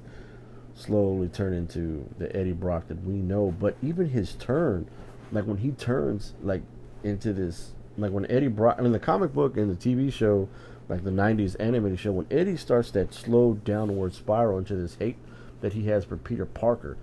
slowly 0.75 1.28
turn 1.28 1.52
into 1.52 2.09
the 2.18 2.35
Eddie 2.37 2.52
Brock 2.52 2.88
that 2.88 3.04
we 3.04 3.14
know. 3.14 3.54
But 3.59 3.76
even 3.83 4.11
his 4.11 4.35
turn, 4.35 4.88
like 5.33 5.45
when 5.45 5.59
he 5.59 5.71
turns, 5.73 6.35
like 6.42 6.62
into 7.02 7.33
this 7.33 7.73
like 7.99 8.12
when 8.12 8.30
Eddie 8.30 8.49
brought 8.49 8.78
in 8.78 8.92
the 8.92 8.99
comic 8.99 9.33
book 9.33 9.56
and 9.56 9.75
the 9.75 9.76
TV 9.76 10.12
show, 10.12 10.49
like 10.88 11.04
the 11.04 11.11
'90s 11.11 11.56
animated 11.59 11.99
show, 11.99 12.12
when 12.12 12.26
Eddie 12.30 12.56
starts 12.56 12.90
that 12.92 13.14
slow 13.14 13.54
downward 13.54 14.14
spiral 14.14 14.59
into 14.59 14.76
this 14.76 14.97
hate 14.97 15.16
that 15.61 15.73
he 15.73 15.87
has 15.87 16.04
for 16.04 16.16
Peter 16.16 16.45
Parker, 16.45 16.97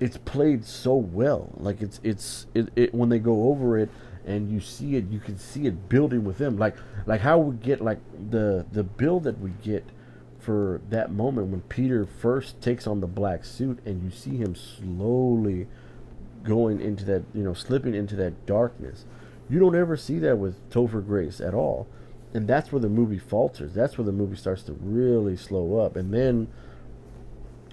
it's 0.00 0.18
played 0.18 0.64
so 0.64 0.94
well. 0.94 1.50
Like 1.56 1.80
it's 1.80 2.00
it's 2.02 2.46
it, 2.54 2.68
it 2.76 2.94
when 2.94 3.08
they 3.08 3.18
go 3.18 3.48
over 3.48 3.78
it 3.78 3.90
and 4.26 4.50
you 4.50 4.60
see 4.60 4.96
it, 4.96 5.08
you 5.08 5.20
can 5.20 5.38
see 5.38 5.66
it 5.66 5.88
building 5.88 6.24
with 6.24 6.38
them. 6.38 6.58
Like 6.58 6.76
like 7.06 7.20
how 7.20 7.38
we 7.38 7.56
get 7.56 7.80
like 7.80 7.98
the 8.30 8.66
the 8.72 8.82
build 8.82 9.24
that 9.24 9.40
we 9.40 9.50
get 9.62 9.84
for 10.38 10.80
that 10.90 11.12
moment 11.12 11.48
when 11.48 11.60
Peter 11.62 12.06
first 12.06 12.60
takes 12.60 12.86
on 12.86 13.00
the 13.00 13.06
black 13.06 13.44
suit 13.44 13.78
and 13.84 14.02
you 14.02 14.10
see 14.10 14.36
him 14.36 14.54
slowly 14.54 15.66
going 16.44 16.80
into 16.80 17.04
that 17.04 17.24
you 17.34 17.42
know 17.42 17.54
slipping 17.54 17.94
into 17.94 18.14
that 18.14 18.46
darkness 18.46 19.04
you 19.48 19.58
don't 19.58 19.76
ever 19.76 19.96
see 19.96 20.18
that 20.20 20.38
with 20.38 20.68
Topher 20.70 21.04
Grace 21.04 21.40
at 21.40 21.54
all. 21.54 21.86
And 22.34 22.48
that's 22.48 22.72
where 22.72 22.80
the 22.80 22.88
movie 22.88 23.18
falters. 23.18 23.72
That's 23.72 23.96
where 23.96 24.04
the 24.04 24.12
movie 24.12 24.36
starts 24.36 24.62
to 24.64 24.72
really 24.72 25.36
slow 25.36 25.78
up. 25.78 25.96
And 25.96 26.12
then, 26.12 26.48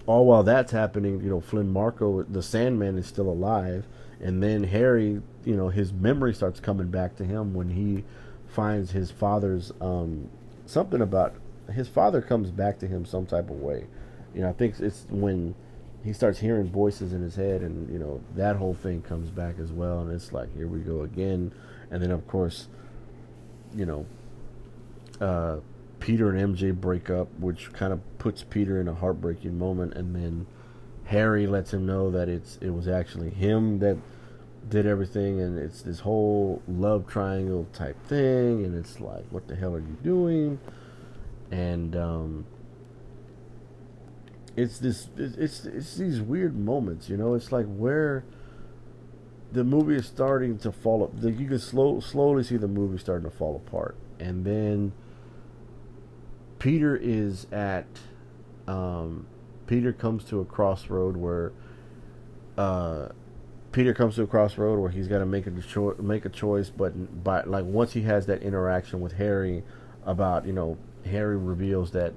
all 0.06 0.26
while 0.26 0.44
that's 0.44 0.72
happening, 0.72 1.22
you 1.22 1.30
know, 1.30 1.42
Flynn 1.42 1.72
Marko 1.72 2.24
the 2.24 2.44
Sandman, 2.44 2.98
is 2.98 3.08
still 3.08 3.30
alive. 3.30 3.86
And 4.22 4.42
then 4.42 4.66
Harry, 4.66 5.22
you 5.46 5.56
know, 5.56 5.70
his 5.70 5.92
memory 5.94 6.34
starts 6.34 6.60
coming 6.60 6.88
back 6.88 7.16
to 7.18 7.26
him 7.26 7.54
when 7.54 7.70
he 7.70 8.04
finds 8.48 8.92
his 8.92 9.12
father's 9.12 9.72
um, 9.82 10.30
something 10.66 11.02
about 11.02 11.36
his 11.72 11.88
father 11.88 12.22
comes 12.22 12.52
back 12.52 12.80
to 12.80 12.88
him 12.88 13.06
some 13.06 13.26
type 13.26 13.50
of 13.50 13.58
way. 13.58 13.86
You 14.34 14.42
know, 14.42 14.50
I 14.50 14.54
think 14.54 14.80
it's 14.80 15.06
when 15.10 15.56
he 16.04 16.14
starts 16.14 16.40
hearing 16.40 16.70
voices 16.70 17.14
in 17.14 17.22
his 17.22 17.36
head, 17.36 17.62
and 17.62 17.92
you 17.92 18.00
know 18.00 18.22
that 18.36 18.58
whole 18.58 18.74
thing 18.74 19.02
comes 19.02 19.30
back 19.30 19.60
as 19.60 19.72
well, 19.72 20.00
and 20.00 20.12
it's 20.12 20.34
like 20.34 20.54
here 20.56 20.68
we 20.68 20.80
go 20.80 21.02
again, 21.02 21.52
and 21.92 22.02
then 22.02 22.12
of 22.12 22.28
course, 22.28 22.68
you 23.76 23.86
know, 23.86 24.06
uh, 25.22 25.58
Peter 26.00 26.30
and 26.30 26.56
MJ 26.56 26.74
break 26.74 27.10
up, 27.10 27.28
which 27.40 27.72
kind 27.74 27.94
of 27.94 28.02
puts 28.18 28.44
Peter 28.44 28.82
in 28.82 28.88
a 28.88 28.94
heartbreaking 28.94 29.58
moment, 29.58 29.94
and 29.94 30.16
then 30.16 30.46
Harry 31.06 31.48
lets 31.48 31.74
him 31.74 31.86
know 31.86 32.12
that 32.12 32.28
it's 32.28 32.58
it 32.62 32.72
was 32.72 32.88
actually 32.88 33.30
him 33.30 33.80
that 33.80 33.98
did 34.70 34.86
everything, 34.86 35.42
and 35.42 35.58
it's 35.58 35.82
this 35.82 36.00
whole 36.00 36.62
love 36.68 37.08
triangle 37.08 37.68
type 37.74 37.98
thing, 38.08 38.66
and 38.66 38.76
it's 38.76 39.00
like, 39.00 39.26
what 39.30 39.48
the 39.48 39.56
hell 39.56 39.76
are 39.76 39.80
you 39.80 39.98
doing? 40.04 40.60
And 41.52 41.96
um, 41.96 42.46
it's 44.56 44.80
this 44.80 45.10
it's 45.18 45.66
it's 45.66 45.96
these 45.96 46.22
weird 46.22 46.58
moments, 46.58 47.10
you 47.10 47.18
know. 47.18 47.34
It's 47.34 47.52
like 47.52 47.66
where 47.68 48.24
the 49.52 49.64
movie 49.64 49.96
is 49.96 50.06
starting 50.06 50.58
to 50.60 50.72
fall 50.72 51.04
up. 51.04 51.12
You 51.22 51.48
can 51.48 51.60
slow 51.60 52.00
slowly 52.00 52.44
see 52.44 52.58
the 52.58 52.68
movie 52.68 52.98
starting 52.98 53.30
to 53.30 53.36
fall 53.36 53.56
apart, 53.56 53.96
and 54.20 54.46
then 54.46 54.94
Peter 56.60 56.96
is 56.96 57.46
at 57.52 57.86
um, 58.68 59.28
Peter 59.68 59.92
comes 59.92 60.24
to 60.26 60.40
a 60.40 60.46
crossroad 60.46 61.18
where 61.18 61.52
uh, 62.58 63.10
Peter 63.74 63.94
comes 63.94 64.16
to 64.16 64.24
a 64.24 64.28
crossroad 64.28 64.80
where 64.80 64.92
he's 64.92 65.08
got 65.08 65.18
to 65.18 65.26
make 65.26 65.48
a 65.48 65.52
cho- 65.62 65.96
make 66.00 66.26
a 66.26 66.30
choice, 66.30 66.70
but 66.70 67.24
by 67.24 67.42
like 67.44 67.66
once 67.66 67.94
he 67.94 68.04
has 68.04 68.28
that 68.28 68.42
interaction 68.44 69.02
with 69.02 69.14
Harry 69.14 69.64
about 70.06 70.46
you 70.46 70.54
know 70.54 70.78
Harry 71.06 71.36
reveals 71.36 71.92
that 71.92 72.14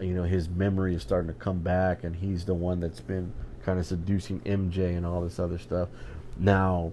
you 0.00 0.12
know 0.12 0.24
his 0.24 0.48
memory 0.48 0.94
is 0.94 1.02
starting 1.02 1.28
to 1.28 1.38
come 1.38 1.60
back, 1.60 2.02
and 2.02 2.16
he's 2.16 2.44
the 2.44 2.54
one 2.54 2.80
that's 2.80 3.00
been 3.00 3.32
kind 3.64 3.78
of 3.78 3.86
seducing 3.86 4.40
MJ 4.40 4.96
and 4.96 5.06
all 5.06 5.22
this 5.22 5.38
other 5.38 5.58
stuff. 5.58 5.88
Now, 6.36 6.92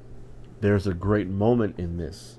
there's 0.62 0.86
a 0.86 0.94
great 0.94 1.28
moment 1.28 1.80
in 1.80 1.98
this. 1.98 2.38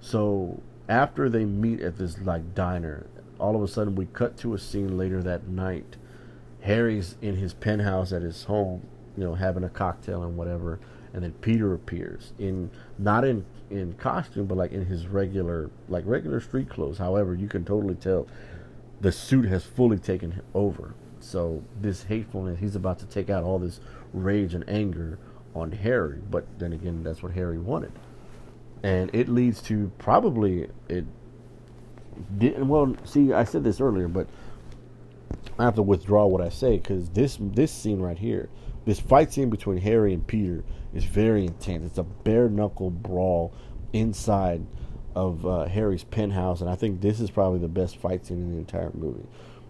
So 0.00 0.62
after 0.88 1.28
they 1.28 1.44
meet 1.44 1.80
at 1.80 1.98
this 1.98 2.18
like 2.18 2.54
diner, 2.54 3.06
all 3.38 3.56
of 3.56 3.62
a 3.62 3.68
sudden 3.68 3.94
we 3.94 4.06
cut 4.06 4.38
to 4.38 4.54
a 4.54 4.58
scene 4.58 4.96
later 4.96 5.22
that 5.22 5.48
night. 5.48 5.96
Harry's 6.62 7.16
in 7.20 7.36
his 7.36 7.52
penthouse 7.52 8.12
at 8.12 8.22
his 8.22 8.44
home, 8.44 8.86
you 9.16 9.24
know, 9.24 9.34
having 9.34 9.64
a 9.64 9.68
cocktail 9.68 10.22
and 10.22 10.36
whatever, 10.36 10.80
and 11.14 11.22
then 11.22 11.32
Peter 11.40 11.74
appears 11.74 12.32
in 12.38 12.70
not 12.98 13.24
in 13.24 13.44
in 13.70 13.92
costume, 13.94 14.46
but 14.46 14.56
like 14.56 14.72
in 14.72 14.84
his 14.86 15.06
regular 15.06 15.70
like 15.88 16.04
regular 16.06 16.40
street 16.40 16.68
clothes. 16.68 16.98
However, 16.98 17.34
you 17.34 17.48
can 17.48 17.64
totally 17.64 17.94
tell 17.94 18.26
the 19.00 19.12
suit 19.12 19.46
has 19.46 19.64
fully 19.64 19.98
taken 19.98 20.40
over. 20.54 20.94
So 21.20 21.62
this 21.80 22.04
hatefulness, 22.04 22.58
he's 22.58 22.76
about 22.76 22.98
to 23.00 23.06
take 23.06 23.30
out 23.30 23.44
all 23.44 23.58
this 23.58 23.80
rage 24.12 24.54
and 24.54 24.68
anger 24.68 25.18
on 25.54 25.72
Harry. 25.72 26.20
But 26.30 26.46
then 26.58 26.72
again, 26.72 27.02
that's 27.02 27.22
what 27.22 27.32
Harry 27.32 27.58
wanted, 27.58 27.92
and 28.82 29.10
it 29.14 29.28
leads 29.28 29.62
to 29.62 29.90
probably 29.98 30.68
it. 30.88 31.04
Didn't, 32.38 32.68
well, 32.68 32.94
see, 33.04 33.32
I 33.32 33.44
said 33.44 33.64
this 33.64 33.80
earlier, 33.80 34.06
but 34.06 34.28
I 35.58 35.64
have 35.64 35.74
to 35.76 35.82
withdraw 35.82 36.26
what 36.26 36.40
I 36.40 36.48
say 36.48 36.76
because 36.78 37.08
this 37.10 37.38
this 37.40 37.72
scene 37.72 38.00
right 38.00 38.18
here, 38.18 38.48
this 38.84 39.00
fight 39.00 39.32
scene 39.32 39.50
between 39.50 39.78
Harry 39.78 40.12
and 40.12 40.26
Peter 40.26 40.64
is 40.94 41.04
very 41.04 41.44
intense. 41.44 41.86
It's 41.86 41.98
a 41.98 42.02
bare 42.02 42.48
knuckle 42.48 42.90
brawl 42.90 43.52
inside 43.92 44.66
of 45.14 45.46
uh, 45.46 45.66
Harry's 45.66 46.04
penthouse, 46.04 46.60
and 46.60 46.70
I 46.70 46.74
think 46.74 47.00
this 47.00 47.20
is 47.20 47.30
probably 47.30 47.58
the 47.58 47.68
best 47.68 47.96
fight 47.98 48.26
scene 48.26 48.38
in 48.38 48.52
the 48.52 48.58
entire 48.58 48.90
movie. 48.94 49.26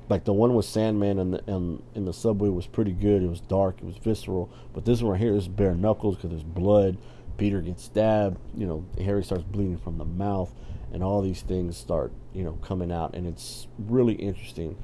Like 0.08 0.24
the 0.24 0.32
one 0.32 0.54
with 0.54 0.66
Sandman 0.66 1.18
and 1.18 1.34
the 1.34 1.44
in, 1.46 1.82
in 1.94 2.04
the 2.04 2.12
subway 2.12 2.48
was 2.48 2.66
pretty 2.66 2.92
good. 2.92 3.22
It 3.22 3.28
was 3.28 3.40
dark, 3.40 3.78
it 3.78 3.84
was 3.84 3.96
visceral, 3.96 4.50
but 4.74 4.84
this 4.84 5.02
one 5.02 5.12
right 5.12 5.20
here 5.20 5.34
is 5.34 5.48
bare 5.48 5.74
knuckles 5.74 6.16
because 6.16 6.30
there's 6.30 6.42
blood. 6.42 6.98
Peter 7.38 7.60
gets 7.60 7.82
stabbed. 7.82 8.38
You 8.56 8.66
know, 8.66 8.84
Harry 9.02 9.24
starts 9.24 9.44
bleeding 9.44 9.78
from 9.78 9.98
the 9.98 10.04
mouth, 10.04 10.52
and 10.92 11.02
all 11.02 11.22
these 11.22 11.42
things 11.42 11.76
start 11.76 12.12
you 12.34 12.44
know 12.44 12.58
coming 12.62 12.92
out, 12.92 13.14
and 13.14 13.26
it's 13.26 13.68
really 13.78 14.14
interesting 14.14 14.76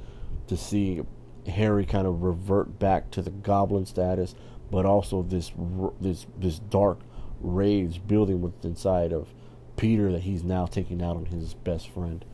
to 0.49 0.57
see 0.57 1.03
Harry 1.49 1.87
kind 1.87 2.07
of 2.07 2.23
revert 2.23 2.79
back 2.79 3.11
to 3.13 3.23
the 3.23 3.31
goblin 3.31 3.87
status, 3.87 4.35
but 4.71 4.85
also 4.85 5.23
this 5.23 5.53
this 6.01 6.27
this 6.39 6.59
dark 6.59 7.01
rage 7.41 8.07
building 8.07 8.41
within 8.41 8.71
inside 8.71 9.13
of 9.13 9.29
Peter 9.77 10.11
that 10.13 10.23
he's 10.23 10.43
now 10.43 10.67
taking 10.67 11.03
out 11.03 11.17
on 11.17 11.27
his 11.27 11.55
best 11.55 11.89
friend, 11.89 12.25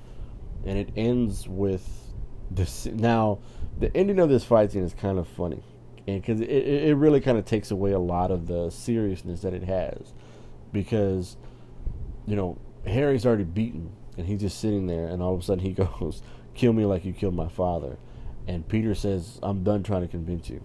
and 0.65 0.79
it 0.79 0.89
ends 0.97 1.47
with 1.47 2.13
this. 2.51 2.87
Now, 2.87 3.39
the 3.79 3.95
ending 3.97 4.19
of 4.19 4.29
this 4.29 4.45
fight 4.45 4.73
scene 4.73 4.83
is 4.83 4.95
kind 4.95 5.19
of 5.19 5.29
funny, 5.29 5.63
and 6.07 6.21
because 6.21 6.41
it, 6.41 6.49
it 6.49 6.97
really 6.97 7.21
kind 7.21 7.39
of 7.39 7.45
takes 7.45 7.71
away 7.71 7.93
a 7.93 7.99
lot 7.99 8.31
of 8.31 8.47
the 8.47 8.71
seriousness 8.71 9.43
that 9.43 9.53
it 9.53 9.65
has, 9.65 10.15
because 10.73 11.37
you 12.27 12.35
know 12.35 12.59
Harry's 12.87 13.27
already 13.27 13.45
beaten, 13.45 13.93
and 14.17 14.27
he's 14.27 14.41
just 14.41 14.59
sitting 14.59 14.87
there, 14.87 15.07
and 15.07 15.23
all 15.23 15.35
of 15.35 15.41
a 15.41 15.43
sudden 15.45 15.65
he 15.65 15.73
goes, 16.01 16.23
"Kill 16.55 16.73
me 16.73 16.85
like 16.87 17.05
you 17.05 17.13
killed 17.13 17.35
my 17.35 17.49
father," 17.49 17.99
and 18.47 18.67
Peter 18.69 18.95
says, 18.95 19.39
"I'm 19.43 19.65
done 19.65 19.83
trying 19.83 20.03
to 20.03 20.09
convince 20.09 20.49
you." 20.49 20.63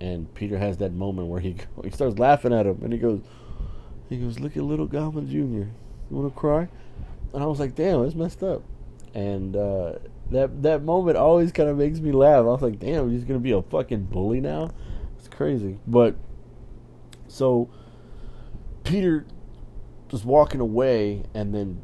And 0.00 0.32
Peter 0.34 0.58
has 0.58 0.78
that 0.78 0.92
moment 0.92 1.28
where 1.28 1.40
he 1.40 1.56
he 1.84 1.90
starts 1.90 2.18
laughing 2.18 2.52
at 2.52 2.66
him, 2.66 2.80
and 2.82 2.92
he 2.92 2.98
goes, 2.98 3.20
he 4.08 4.18
goes, 4.18 4.38
"Look 4.38 4.56
at 4.56 4.62
little 4.62 4.86
Goblin 4.86 5.28
Junior." 5.28 5.70
You 6.10 6.16
want 6.16 6.34
to 6.34 6.38
cry? 6.38 6.68
And 7.32 7.42
I 7.42 7.46
was 7.46 7.58
like, 7.58 7.74
damn, 7.74 8.04
it's 8.04 8.14
messed 8.14 8.42
up. 8.42 8.62
And 9.14 9.56
uh, 9.56 9.94
that 10.30 10.62
that 10.62 10.82
moment 10.82 11.16
always 11.16 11.52
kind 11.52 11.68
of 11.68 11.76
makes 11.76 12.00
me 12.00 12.12
laugh. 12.12 12.40
I 12.40 12.42
was 12.42 12.62
like, 12.62 12.78
damn, 12.78 13.10
he's 13.10 13.24
gonna 13.24 13.38
be 13.38 13.52
a 13.52 13.62
fucking 13.62 14.04
bully 14.04 14.40
now. 14.40 14.70
It's 15.18 15.28
crazy. 15.28 15.78
But 15.86 16.16
so 17.28 17.70
Peter 18.82 19.26
was 20.10 20.24
walking 20.24 20.60
away, 20.60 21.24
and 21.34 21.54
then 21.54 21.80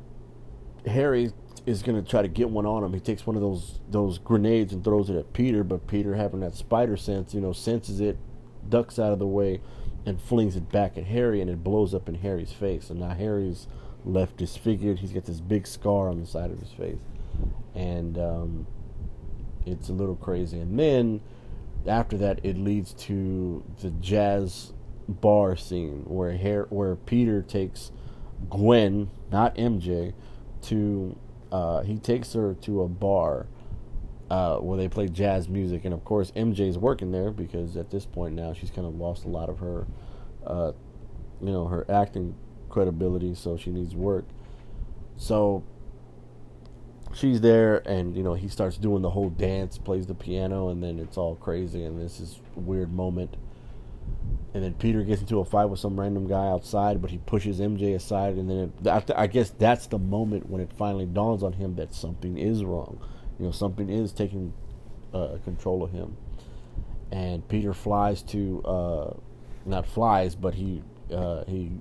Harry 0.86 1.32
is 1.66 1.82
gonna 1.82 2.02
try 2.02 2.22
to 2.22 2.28
get 2.28 2.50
one 2.50 2.66
on 2.66 2.82
him. 2.84 2.92
He 2.92 3.00
takes 3.00 3.26
one 3.26 3.36
of 3.36 3.42
those 3.42 3.80
those 3.90 4.18
grenades 4.18 4.72
and 4.72 4.82
throws 4.84 5.10
it 5.10 5.16
at 5.16 5.32
Peter, 5.32 5.64
but 5.64 5.86
Peter, 5.86 6.14
having 6.14 6.40
that 6.40 6.54
spider 6.54 6.96
sense, 6.96 7.34
you 7.34 7.40
know, 7.40 7.52
senses 7.52 8.00
it, 8.00 8.18
ducks 8.68 8.98
out 8.98 9.12
of 9.12 9.18
the 9.18 9.26
way, 9.26 9.60
and 10.06 10.20
flings 10.20 10.56
it 10.56 10.70
back 10.70 10.96
at 10.96 11.04
Harry, 11.04 11.40
and 11.40 11.50
it 11.50 11.62
blows 11.62 11.94
up 11.94 12.08
in 12.08 12.16
Harry's 12.16 12.52
face. 12.52 12.90
And 12.90 13.00
now 13.00 13.10
Harry's 13.10 13.66
left 14.04 14.36
disfigured. 14.36 14.98
He's 15.00 15.12
got 15.12 15.24
this 15.24 15.40
big 15.40 15.66
scar 15.66 16.08
on 16.08 16.20
the 16.20 16.26
side 16.26 16.50
of 16.50 16.58
his 16.58 16.72
face, 16.72 17.00
and 17.74 18.18
um, 18.18 18.66
it's 19.66 19.88
a 19.88 19.92
little 19.92 20.16
crazy. 20.16 20.58
And 20.58 20.78
then 20.78 21.20
after 21.86 22.16
that, 22.18 22.40
it 22.42 22.56
leads 22.56 22.92
to 22.94 23.62
the 23.80 23.90
jazz 23.90 24.72
bar 25.08 25.56
scene 25.56 26.04
where 26.06 26.36
Her- 26.36 26.66
where 26.70 26.96
Peter 26.96 27.42
takes 27.42 27.90
Gwen, 28.48 29.10
not 29.30 29.54
MJ, 29.56 30.14
to 30.62 31.16
uh, 31.52 31.82
he 31.82 31.98
takes 31.98 32.32
her 32.32 32.54
to 32.62 32.82
a 32.82 32.88
bar. 32.88 33.46
Uh, 34.30 34.58
where 34.58 34.78
they 34.78 34.88
play 34.88 35.08
jazz 35.08 35.48
music, 35.48 35.84
and 35.84 35.92
of 35.92 36.04
course 36.04 36.30
MJ's 36.36 36.78
working 36.78 37.10
there 37.10 37.32
because 37.32 37.76
at 37.76 37.90
this 37.90 38.06
point 38.06 38.36
now 38.36 38.52
she's 38.52 38.70
kind 38.70 38.86
of 38.86 38.94
lost 38.94 39.24
a 39.24 39.28
lot 39.28 39.48
of 39.48 39.58
her, 39.58 39.88
uh, 40.46 40.70
you 41.40 41.50
know, 41.50 41.66
her 41.66 41.84
acting 41.90 42.36
credibility, 42.68 43.34
so 43.34 43.56
she 43.56 43.70
needs 43.70 43.92
work. 43.96 44.24
So 45.16 45.64
she's 47.12 47.40
there, 47.40 47.78
and 47.86 48.16
you 48.16 48.22
know 48.22 48.34
he 48.34 48.48
starts 48.48 48.78
doing 48.78 49.02
the 49.02 49.10
whole 49.10 49.30
dance, 49.30 49.78
plays 49.78 50.06
the 50.06 50.14
piano, 50.14 50.68
and 50.68 50.82
then 50.82 50.98
it's 50.98 51.16
all 51.16 51.34
crazy, 51.36 51.84
and 51.84 52.00
this 52.00 52.20
is 52.20 52.40
weird 52.54 52.92
moment. 52.92 53.36
And 54.52 54.64
then 54.64 54.74
Peter 54.74 55.02
gets 55.02 55.20
into 55.20 55.38
a 55.38 55.44
fight 55.44 55.66
with 55.66 55.78
some 55.78 55.98
random 55.98 56.26
guy 56.26 56.48
outside, 56.48 57.00
but 57.00 57.10
he 57.10 57.18
pushes 57.18 57.60
MJ 57.60 57.94
aside, 57.94 58.34
and 58.34 58.50
then 58.50 58.72
it, 58.84 59.10
I 59.14 59.28
guess 59.28 59.50
that's 59.50 59.86
the 59.86 59.98
moment 59.98 60.50
when 60.50 60.60
it 60.60 60.72
finally 60.76 61.06
dawns 61.06 61.44
on 61.44 61.52
him 61.52 61.76
that 61.76 61.94
something 61.94 62.36
is 62.36 62.64
wrong. 62.64 63.00
You 63.38 63.46
know, 63.46 63.52
something 63.52 63.88
is 63.88 64.12
taking 64.12 64.52
uh, 65.14 65.38
control 65.44 65.84
of 65.84 65.92
him. 65.92 66.16
And 67.12 67.46
Peter 67.48 67.72
flies 67.72 68.22
to, 68.24 68.62
uh, 68.64 69.14
not 69.66 69.86
flies, 69.86 70.34
but 70.34 70.54
he 70.54 70.82
uh, 71.12 71.44
he 71.46 71.72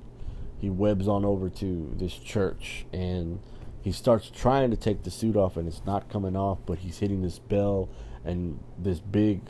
he 0.59 0.69
webs 0.69 1.07
on 1.07 1.25
over 1.25 1.49
to 1.49 1.93
this 1.95 2.13
church 2.13 2.85
and 2.91 3.39
he 3.81 3.91
starts 3.91 4.29
trying 4.29 4.69
to 4.71 4.77
take 4.77 5.03
the 5.03 5.11
suit 5.11 5.35
off 5.35 5.55
and 5.55 5.67
it's 5.67 5.85
not 5.85 6.09
coming 6.09 6.35
off 6.35 6.59
but 6.65 6.79
he's 6.79 6.99
hitting 6.99 7.21
this 7.21 7.39
bell 7.39 7.89
and 8.25 8.59
this 8.77 8.99
big 8.99 9.41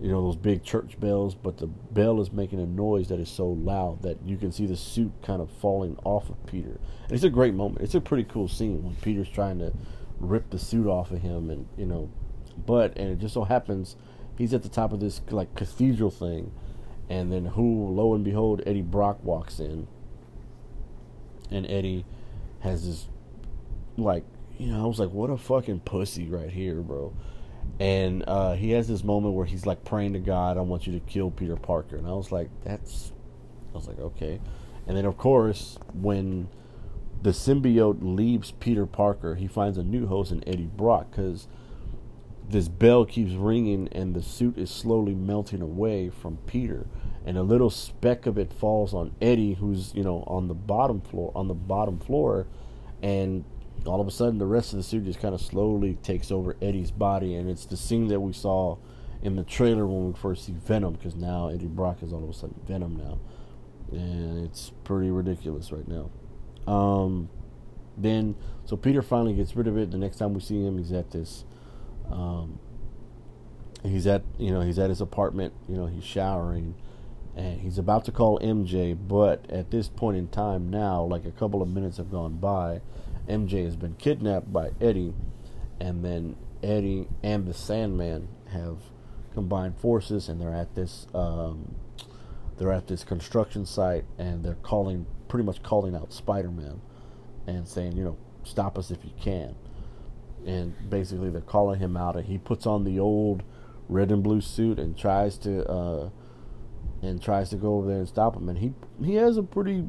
you 0.00 0.10
know 0.10 0.22
those 0.22 0.36
big 0.36 0.62
church 0.62 0.98
bells 1.00 1.34
but 1.34 1.58
the 1.58 1.66
bell 1.66 2.20
is 2.20 2.32
making 2.32 2.60
a 2.60 2.66
noise 2.66 3.08
that 3.08 3.20
is 3.20 3.28
so 3.28 3.46
loud 3.46 4.02
that 4.02 4.18
you 4.24 4.36
can 4.36 4.52
see 4.52 4.66
the 4.66 4.76
suit 4.76 5.12
kind 5.22 5.40
of 5.40 5.50
falling 5.50 5.96
off 6.04 6.28
of 6.28 6.46
peter. 6.46 6.78
And 7.04 7.12
it's 7.12 7.24
a 7.24 7.30
great 7.30 7.54
moment. 7.54 7.82
It's 7.82 7.94
a 7.94 8.00
pretty 8.00 8.24
cool 8.24 8.48
scene 8.48 8.82
when 8.82 8.94
peter's 8.96 9.28
trying 9.28 9.58
to 9.60 9.72
rip 10.18 10.50
the 10.50 10.58
suit 10.58 10.86
off 10.86 11.10
of 11.10 11.20
him 11.22 11.50
and 11.50 11.66
you 11.76 11.86
know 11.86 12.10
but 12.66 12.96
and 12.96 13.10
it 13.10 13.18
just 13.18 13.34
so 13.34 13.44
happens 13.44 13.96
he's 14.38 14.54
at 14.54 14.62
the 14.62 14.68
top 14.68 14.92
of 14.92 15.00
this 15.00 15.20
like 15.30 15.54
cathedral 15.54 16.10
thing 16.10 16.52
and 17.08 17.32
then 17.32 17.44
who 17.46 17.88
lo 17.88 18.14
and 18.14 18.24
behold 18.24 18.62
eddie 18.66 18.82
brock 18.82 19.22
walks 19.22 19.60
in. 19.60 19.86
And 21.50 21.66
Eddie 21.66 22.04
has 22.60 22.86
this 22.86 23.06
like 23.96 24.24
you 24.58 24.68
know 24.68 24.82
I 24.82 24.86
was 24.86 24.98
like 24.98 25.10
what 25.10 25.30
a 25.30 25.36
fucking 25.36 25.80
pussy 25.80 26.26
right 26.26 26.50
here, 26.50 26.76
bro. 26.80 27.14
And 27.80 28.24
uh, 28.26 28.52
he 28.52 28.70
has 28.70 28.86
this 28.86 29.02
moment 29.02 29.34
where 29.34 29.46
he's 29.46 29.66
like 29.66 29.84
praying 29.84 30.12
to 30.12 30.20
God, 30.20 30.56
I 30.56 30.60
want 30.60 30.86
you 30.86 30.92
to 30.92 31.00
kill 31.00 31.30
Peter 31.30 31.56
Parker, 31.56 31.96
and 31.96 32.06
I 32.06 32.12
was 32.12 32.30
like 32.30 32.48
that's 32.64 33.12
I 33.72 33.76
was 33.76 33.88
like 33.88 33.98
okay. 33.98 34.40
And 34.86 34.96
then 34.96 35.04
of 35.04 35.16
course 35.16 35.78
when 35.92 36.48
the 37.22 37.30
symbiote 37.30 37.98
leaves 38.00 38.52
Peter 38.52 38.86
Parker, 38.86 39.34
he 39.34 39.46
finds 39.46 39.78
a 39.78 39.82
new 39.82 40.06
host 40.06 40.30
in 40.30 40.46
Eddie 40.46 40.70
Brock 40.76 41.10
because 41.10 41.48
this 42.48 42.68
bell 42.68 43.06
keeps 43.06 43.32
ringing 43.32 43.88
and 43.92 44.14
the 44.14 44.22
suit 44.22 44.58
is 44.58 44.70
slowly 44.70 45.14
melting 45.14 45.62
away 45.62 46.10
from 46.10 46.36
Peter. 46.46 46.86
And 47.24 47.38
a 47.38 47.42
little 47.42 47.70
speck 47.70 48.26
of 48.26 48.36
it 48.36 48.52
falls 48.52 48.92
on 48.92 49.14
Eddie, 49.22 49.54
who's 49.54 49.94
you 49.94 50.04
know 50.04 50.22
on 50.26 50.48
the 50.48 50.54
bottom 50.54 51.00
floor, 51.00 51.32
on 51.34 51.48
the 51.48 51.54
bottom 51.54 51.98
floor, 51.98 52.46
and 53.02 53.44
all 53.86 54.00
of 54.00 54.06
a 54.06 54.10
sudden 54.10 54.38
the 54.38 54.46
rest 54.46 54.72
of 54.72 54.78
the 54.78 54.82
suit 54.82 55.04
just 55.04 55.20
kind 55.20 55.34
of 55.34 55.40
slowly 55.40 55.94
takes 56.02 56.30
over 56.30 56.56
Eddie's 56.62 56.90
body, 56.90 57.34
and 57.34 57.50
it's 57.50 57.66
the 57.66 57.76
scene 57.76 58.08
that 58.08 58.20
we 58.20 58.32
saw 58.32 58.76
in 59.22 59.36
the 59.36 59.44
trailer 59.44 59.86
when 59.86 60.08
we 60.08 60.12
first 60.12 60.46
see 60.46 60.52
Venom, 60.52 60.94
because 60.94 61.14
now 61.14 61.48
Eddie 61.48 61.66
Brock 61.66 62.02
is 62.02 62.12
all 62.12 62.22
of 62.22 62.30
a 62.30 62.34
sudden 62.34 62.60
Venom 62.66 62.96
now, 62.96 63.18
and 63.90 64.44
it's 64.44 64.72
pretty 64.84 65.10
ridiculous 65.10 65.72
right 65.72 65.86
now. 65.88 66.10
Um, 66.70 67.28
then 67.96 68.34
so 68.64 68.76
Peter 68.76 69.02
finally 69.02 69.34
gets 69.34 69.54
rid 69.54 69.66
of 69.66 69.76
it. 69.76 69.90
The 69.90 69.98
next 69.98 70.16
time 70.16 70.34
we 70.34 70.40
see 70.40 70.64
him, 70.64 70.78
he's 70.78 70.92
at 70.92 71.10
this. 71.10 71.44
Um, 72.10 72.58
he's 73.82 74.06
at 74.06 74.22
you 74.38 74.50
know 74.50 74.60
he's 74.60 74.78
at 74.78 74.90
his 74.90 75.00
apartment. 75.00 75.52
You 75.68 75.76
know 75.76 75.86
he's 75.86 76.04
showering 76.04 76.74
and 77.36 77.60
he's 77.60 77.78
about 77.78 78.04
to 78.04 78.12
call 78.12 78.38
MJ, 78.40 78.96
but 78.96 79.50
at 79.50 79.70
this 79.70 79.88
point 79.88 80.16
in 80.16 80.28
time 80.28 80.70
now, 80.70 81.02
like 81.02 81.24
a 81.24 81.30
couple 81.32 81.62
of 81.62 81.68
minutes 81.68 81.96
have 81.96 82.10
gone 82.10 82.36
by, 82.36 82.80
MJ 83.28 83.64
has 83.64 83.76
been 83.76 83.94
kidnapped 83.94 84.52
by 84.52 84.70
Eddie, 84.80 85.14
and 85.80 86.04
then 86.04 86.36
Eddie 86.62 87.08
and 87.22 87.46
the 87.46 87.54
Sandman 87.54 88.28
have 88.52 88.78
combined 89.32 89.76
forces, 89.78 90.28
and 90.28 90.40
they're 90.40 90.54
at 90.54 90.74
this 90.74 91.06
um, 91.14 91.74
they're 92.58 92.72
at 92.72 92.86
this 92.86 93.04
construction 93.04 93.66
site, 93.66 94.04
and 94.18 94.44
they're 94.44 94.54
calling 94.54 95.06
pretty 95.28 95.44
much 95.44 95.62
calling 95.62 95.94
out 95.94 96.12
Spider-Man 96.12 96.80
and 97.46 97.66
saying, 97.66 97.96
you 97.96 98.04
know, 98.04 98.16
stop 98.44 98.78
us 98.78 98.90
if 98.90 99.04
you 99.04 99.10
can. 99.20 99.54
And 100.46 100.74
basically, 100.88 101.30
they're 101.30 101.40
calling 101.40 101.80
him 101.80 101.96
out, 101.96 102.16
and 102.16 102.26
he 102.26 102.38
puts 102.38 102.66
on 102.66 102.84
the 102.84 102.98
old 102.98 103.42
red 103.88 104.10
and 104.10 104.22
blue 104.22 104.40
suit 104.40 104.78
and 104.78 104.96
tries 104.96 105.36
to 105.38 105.66
uh, 105.68 106.10
and 107.02 107.20
tries 107.22 107.50
to 107.50 107.56
go 107.56 107.76
over 107.76 107.88
there 107.88 107.98
and 107.98 108.08
stop 108.08 108.36
him. 108.36 108.48
And 108.48 108.58
he 108.58 108.72
he 109.02 109.14
has 109.14 109.36
a 109.36 109.42
pretty 109.42 109.84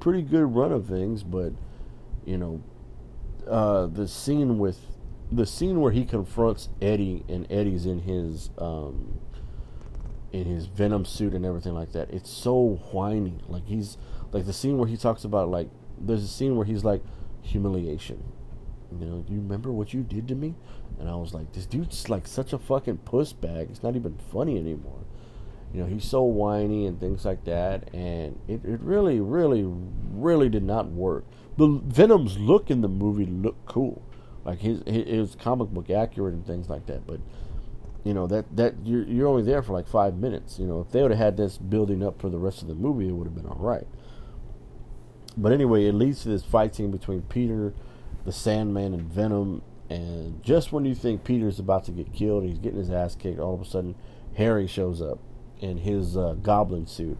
pretty 0.00 0.22
good 0.22 0.54
run 0.54 0.72
of 0.72 0.86
things, 0.86 1.22
but 1.22 1.52
you 2.24 2.36
know, 2.36 2.62
uh, 3.48 3.86
the 3.86 4.08
scene 4.08 4.58
with 4.58 4.78
the 5.30 5.46
scene 5.46 5.80
where 5.80 5.92
he 5.92 6.04
confronts 6.04 6.68
Eddie 6.80 7.24
and 7.28 7.50
Eddie's 7.50 7.86
in 7.86 8.00
his 8.00 8.50
um, 8.58 9.20
in 10.32 10.44
his 10.44 10.66
Venom 10.66 11.04
suit 11.04 11.34
and 11.34 11.44
everything 11.44 11.74
like 11.74 11.92
that. 11.92 12.10
It's 12.10 12.30
so 12.30 12.80
whiny. 12.92 13.38
Like 13.48 13.66
he's 13.66 13.96
like 14.32 14.46
the 14.46 14.52
scene 14.52 14.78
where 14.78 14.88
he 14.88 14.96
talks 14.96 15.24
about 15.24 15.48
like 15.48 15.68
there's 15.98 16.22
a 16.22 16.28
scene 16.28 16.56
where 16.56 16.66
he's 16.66 16.84
like 16.84 17.02
humiliation. 17.42 18.22
You 18.98 19.06
know, 19.06 19.24
you 19.28 19.38
remember 19.38 19.72
what 19.72 19.94
you 19.94 20.02
did 20.02 20.28
to 20.28 20.34
me? 20.34 20.54
And 20.98 21.08
I 21.08 21.14
was 21.14 21.32
like, 21.32 21.52
this 21.52 21.66
dude's 21.66 22.08
like 22.08 22.26
such 22.26 22.52
a 22.52 22.58
fucking 22.58 22.98
puss 22.98 23.32
bag. 23.32 23.68
It's 23.70 23.82
not 23.82 23.96
even 23.96 24.18
funny 24.30 24.58
anymore. 24.58 25.00
You 25.72 25.80
know, 25.80 25.86
he's 25.86 26.04
so 26.04 26.22
whiny 26.22 26.86
and 26.86 27.00
things 27.00 27.24
like 27.24 27.44
that, 27.44 27.94
and 27.94 28.38
it, 28.46 28.62
it 28.62 28.80
really, 28.80 29.20
really, 29.20 29.64
really 29.64 30.50
did 30.50 30.64
not 30.64 30.88
work. 30.88 31.24
The 31.56 31.68
Venom's 31.68 32.38
look 32.38 32.70
in 32.70 32.80
the 32.80 32.88
movie 32.88 33.26
looked 33.26 33.66
cool, 33.66 34.02
like 34.44 34.60
his, 34.60 34.82
his 34.86 35.34
comic 35.34 35.68
book 35.68 35.90
accurate 35.90 36.34
and 36.34 36.46
things 36.46 36.68
like 36.68 36.86
that. 36.86 37.06
But 37.06 37.20
you 38.04 38.14
know 38.14 38.26
that 38.26 38.56
that 38.56 38.74
you're 38.84 39.04
you're 39.04 39.28
only 39.28 39.42
there 39.42 39.62
for 39.62 39.72
like 39.72 39.86
five 39.86 40.16
minutes. 40.16 40.58
You 40.58 40.66
know, 40.66 40.80
if 40.80 40.90
they 40.90 41.02
would 41.02 41.10
have 41.10 41.18
had 41.18 41.36
this 41.36 41.58
building 41.58 42.02
up 42.02 42.20
for 42.20 42.28
the 42.28 42.38
rest 42.38 42.62
of 42.62 42.68
the 42.68 42.74
movie, 42.74 43.08
it 43.08 43.12
would 43.12 43.26
have 43.26 43.34
been 43.34 43.46
all 43.46 43.60
right. 43.60 43.86
But 45.36 45.52
anyway, 45.52 45.86
it 45.86 45.94
leads 45.94 46.22
to 46.22 46.28
this 46.28 46.44
fight 46.44 46.74
scene 46.74 46.90
between 46.90 47.22
Peter, 47.22 47.72
the 48.24 48.32
Sandman, 48.32 48.92
and 48.92 49.02
Venom. 49.02 49.62
And 49.88 50.42
just 50.42 50.72
when 50.72 50.84
you 50.84 50.94
think 50.94 51.24
Peter's 51.24 51.58
about 51.58 51.84
to 51.84 51.92
get 51.92 52.12
killed, 52.12 52.44
he's 52.44 52.58
getting 52.58 52.78
his 52.78 52.90
ass 52.90 53.14
kicked. 53.14 53.38
All 53.38 53.54
of 53.54 53.60
a 53.60 53.64
sudden, 53.64 53.94
Harry 54.36 54.66
shows 54.66 55.00
up 55.02 55.18
in 55.60 55.78
his 55.78 56.16
uh, 56.16 56.34
Goblin 56.42 56.86
suit, 56.86 57.18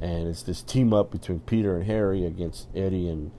and 0.00 0.28
it's 0.28 0.42
this 0.42 0.62
team 0.62 0.92
up 0.92 1.10
between 1.10 1.40
Peter 1.40 1.76
and 1.76 1.84
Harry 1.84 2.24
against 2.24 2.68
Eddie 2.74 3.08
and 3.08 3.30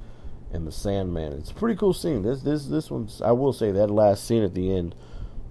and 0.51 0.65
the 0.65 0.71
Sandman. 0.71 1.33
It's 1.33 1.51
a 1.51 1.53
pretty 1.53 1.77
cool 1.77 1.93
scene. 1.93 2.21
This 2.21 2.41
this 2.41 2.65
this 2.65 2.89
one's 2.89 3.21
I 3.21 3.31
will 3.31 3.53
say 3.53 3.71
that 3.71 3.91
last 3.91 4.25
scene 4.25 4.43
at 4.43 4.53
the 4.53 4.75
end 4.75 4.95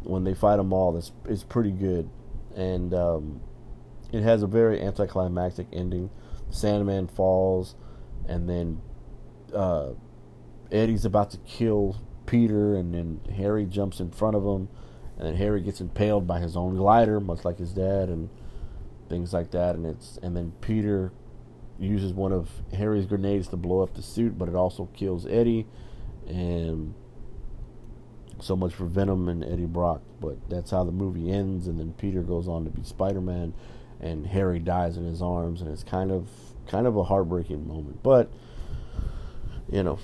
when 0.02 0.24
they 0.24 0.34
fight 0.34 0.56
them 0.56 0.72
all 0.72 0.96
is 0.96 1.12
is 1.26 1.44
pretty 1.44 1.72
good, 1.72 2.08
and 2.54 2.94
um, 2.94 3.40
it 4.12 4.22
has 4.22 4.42
a 4.42 4.46
very 4.46 4.80
anticlimactic 4.80 5.66
ending. 5.72 6.10
Sandman 6.50 7.08
falls 7.08 7.74
and 8.28 8.48
then 8.48 8.80
uh, 9.54 9.90
Eddie's 10.70 11.04
about 11.04 11.30
to 11.30 11.38
kill 11.38 11.96
Peter, 12.26 12.74
and 12.74 12.94
then 12.94 13.20
Harry 13.36 13.64
jumps 13.64 14.00
in 14.00 14.10
front 14.10 14.36
of 14.36 14.44
him, 14.44 14.68
and 15.16 15.28
then 15.28 15.36
Harry 15.36 15.60
gets 15.60 15.80
impaled 15.80 16.26
by 16.26 16.40
his 16.40 16.56
own 16.56 16.76
glider, 16.76 17.20
much 17.20 17.44
like 17.44 17.58
his 17.58 17.72
dad, 17.72 18.08
and 18.08 18.28
things 19.08 19.32
like 19.32 19.50
that. 19.52 19.76
And 19.76 19.86
it's 19.86 20.18
and 20.22 20.36
then 20.36 20.52
Peter 20.60 21.12
uses 21.78 22.12
one 22.12 22.32
of 22.32 22.50
Harry's 22.72 23.06
grenades 23.06 23.48
to 23.48 23.56
blow 23.56 23.82
up 23.82 23.94
the 23.94 24.02
suit, 24.02 24.38
but 24.38 24.48
it 24.48 24.54
also 24.54 24.86
kills 24.94 25.26
Eddie, 25.26 25.66
and 26.26 26.94
so 28.40 28.56
much 28.56 28.74
for 28.74 28.86
Venom 28.86 29.28
and 29.28 29.44
Eddie 29.44 29.66
Brock. 29.66 30.02
But 30.20 30.48
that's 30.48 30.70
how 30.70 30.84
the 30.84 30.92
movie 30.92 31.30
ends, 31.30 31.66
and 31.66 31.78
then 31.78 31.92
Peter 31.92 32.22
goes 32.22 32.48
on 32.48 32.64
to 32.64 32.70
be 32.70 32.82
Spider-Man, 32.82 33.54
and 34.00 34.26
Harry 34.26 34.58
dies 34.58 34.96
in 34.96 35.04
his 35.04 35.22
arms, 35.22 35.60
and 35.60 35.70
it's 35.70 35.84
kind 35.84 36.10
of 36.10 36.28
kind 36.66 36.86
of 36.86 36.96
a 36.96 37.04
heartbreaking 37.04 37.66
moment. 37.66 38.02
But, 38.02 38.30
you 39.70 39.82
know, 39.82 39.98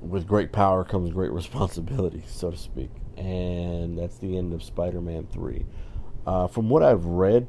with 0.00 0.26
great 0.26 0.52
power 0.52 0.84
comes 0.84 1.10
great 1.12 1.32
responsibility, 1.32 2.22
so 2.26 2.50
to 2.50 2.56
speak. 2.56 2.90
And 3.16 3.98
that's 3.98 4.18
the 4.18 4.38
end 4.38 4.52
of 4.52 4.62
Spider 4.62 5.00
Man 5.00 5.26
3. 5.32 5.66
Uh, 6.26 6.46
from 6.46 6.68
what 6.68 6.82
I've 6.82 7.04
read, 7.04 7.48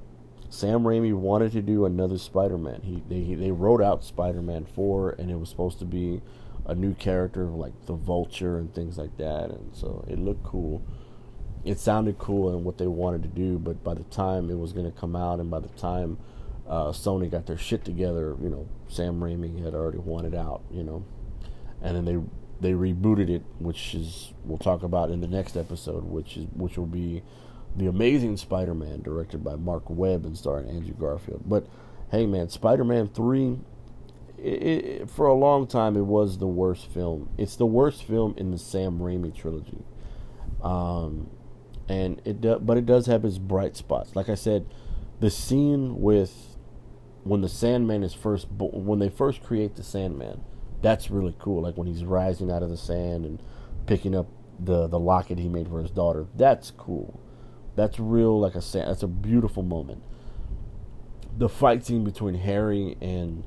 Sam 0.49 0.81
Raimi 0.81 1.13
wanted 1.13 1.51
to 1.53 1.61
do 1.61 1.85
another 1.85 2.17
Spider 2.17 2.57
Man. 2.57 2.81
He 2.83 3.03
they, 3.07 3.35
they 3.35 3.51
wrote 3.51 3.81
out 3.81 4.03
Spider 4.03 4.41
Man 4.41 4.65
4, 4.65 5.11
and 5.19 5.29
it 5.29 5.39
was 5.39 5.49
supposed 5.49 5.79
to 5.79 5.85
be 5.85 6.21
a 6.65 6.75
new 6.75 6.93
character 6.93 7.45
like 7.45 7.73
the 7.85 7.93
Vulture 7.93 8.57
and 8.57 8.73
things 8.73 8.97
like 8.97 9.15
that. 9.17 9.51
And 9.51 9.75
so 9.75 10.03
it 10.07 10.19
looked 10.19 10.43
cool. 10.43 10.83
It 11.63 11.79
sounded 11.79 12.17
cool 12.17 12.55
and 12.55 12.63
what 12.63 12.77
they 12.77 12.87
wanted 12.87 13.23
to 13.23 13.29
do, 13.29 13.59
but 13.59 13.83
by 13.83 13.93
the 13.93 14.03
time 14.03 14.49
it 14.49 14.57
was 14.57 14.73
going 14.73 14.91
to 14.91 14.97
come 14.97 15.15
out, 15.15 15.39
and 15.39 15.51
by 15.51 15.59
the 15.59 15.67
time 15.69 16.17
uh, 16.67 16.91
Sony 16.91 17.29
got 17.29 17.45
their 17.45 17.57
shit 17.57 17.83
together, 17.83 18.35
you 18.41 18.49
know, 18.49 18.67
Sam 18.87 19.19
Raimi 19.19 19.63
had 19.63 19.73
already 19.73 19.97
wanted 19.97 20.33
it 20.33 20.37
out, 20.37 20.61
you 20.71 20.83
know, 20.83 21.03
and 21.81 21.95
then 21.95 22.05
they 22.05 22.19
they 22.61 22.73
rebooted 22.73 23.29
it, 23.29 23.43
which 23.59 23.93
is 23.93 24.33
we'll 24.43 24.57
talk 24.57 24.83
about 24.83 25.11
in 25.11 25.21
the 25.21 25.27
next 25.27 25.55
episode, 25.57 26.03
which 26.03 26.37
is 26.37 26.45
which 26.53 26.77
will 26.77 26.85
be 26.85 27.23
the 27.79 27.87
Amazing 27.87 28.37
Spider-Man, 28.37 29.01
directed 29.01 29.43
by 29.43 29.55
Marc 29.55 29.89
Webb 29.89 30.25
and 30.25 30.37
starring 30.37 30.69
Andrew 30.69 30.93
Garfield. 30.93 31.43
But 31.45 31.65
hey, 32.11 32.25
man, 32.25 32.49
Spider-Man 32.49 33.07
three, 33.07 33.57
it, 34.37 34.63
it, 34.63 35.09
for 35.09 35.27
a 35.27 35.33
long 35.33 35.65
time, 35.65 35.95
it 35.97 36.05
was 36.05 36.37
the 36.37 36.47
worst 36.47 36.87
film. 36.87 37.29
It's 37.37 37.55
the 37.55 37.65
worst 37.65 38.03
film 38.03 38.35
in 38.37 38.51
the 38.51 38.57
Sam 38.57 38.99
Raimi 38.99 39.33
trilogy. 39.33 39.83
Um, 40.61 41.29
and 41.87 42.21
it 42.25 42.41
do, 42.41 42.59
but 42.59 42.77
it 42.77 42.85
does 42.85 43.07
have 43.07 43.25
its 43.25 43.37
bright 43.37 43.75
spots. 43.75 44.15
Like 44.15 44.29
I 44.29 44.35
said, 44.35 44.65
the 45.19 45.29
scene 45.29 46.01
with 46.01 46.57
when 47.23 47.41
the 47.41 47.49
Sandman 47.49 48.03
is 48.03 48.13
first 48.13 48.47
when 48.51 48.99
they 48.99 49.09
first 49.09 49.41
create 49.41 49.75
the 49.75 49.83
Sandman, 49.83 50.41
that's 50.81 51.09
really 51.09 51.35
cool. 51.39 51.61
Like 51.61 51.77
when 51.77 51.87
he's 51.87 52.03
rising 52.03 52.51
out 52.51 52.61
of 52.61 52.69
the 52.69 52.77
sand 52.77 53.25
and 53.25 53.41
picking 53.85 54.13
up 54.13 54.27
the 54.59 54.87
the 54.87 54.99
locket 54.99 55.39
he 55.39 55.47
made 55.47 55.67
for 55.69 55.81
his 55.81 55.91
daughter. 55.91 56.27
That's 56.35 56.71
cool. 56.71 57.19
That's 57.79 57.99
real 57.99 58.39
like 58.39 58.55
a 58.55 58.61
sand. 58.61 58.89
That's 58.89 59.03
a 59.03 59.07
beautiful 59.07 59.63
moment. 59.63 60.03
The 61.37 61.49
fight 61.49 61.85
scene 61.85 62.03
between 62.03 62.35
Harry 62.35 62.97
and 63.01 63.43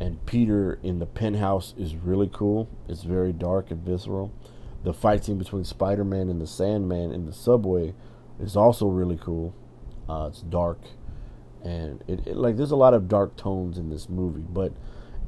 and 0.00 0.24
Peter 0.26 0.78
in 0.82 0.98
the 0.98 1.06
penthouse 1.06 1.72
is 1.78 1.94
really 1.94 2.28
cool. 2.32 2.68
It's 2.88 3.02
very 3.02 3.32
dark 3.32 3.70
and 3.70 3.80
visceral. 3.84 4.32
The 4.82 4.92
fight 4.92 5.24
scene 5.24 5.38
between 5.38 5.64
Spider-Man 5.64 6.28
and 6.28 6.40
the 6.40 6.46
Sandman 6.46 7.12
in 7.12 7.26
the 7.26 7.32
subway 7.32 7.94
is 8.40 8.56
also 8.56 8.86
really 8.86 9.16
cool. 9.16 9.54
Uh, 10.08 10.28
it's 10.30 10.40
dark 10.40 10.78
and 11.64 12.04
it, 12.06 12.26
it, 12.26 12.36
like 12.36 12.56
there's 12.56 12.70
a 12.70 12.76
lot 12.76 12.94
of 12.94 13.08
dark 13.08 13.36
tones 13.36 13.78
in 13.78 13.88
this 13.88 14.08
movie, 14.08 14.44
but 14.50 14.72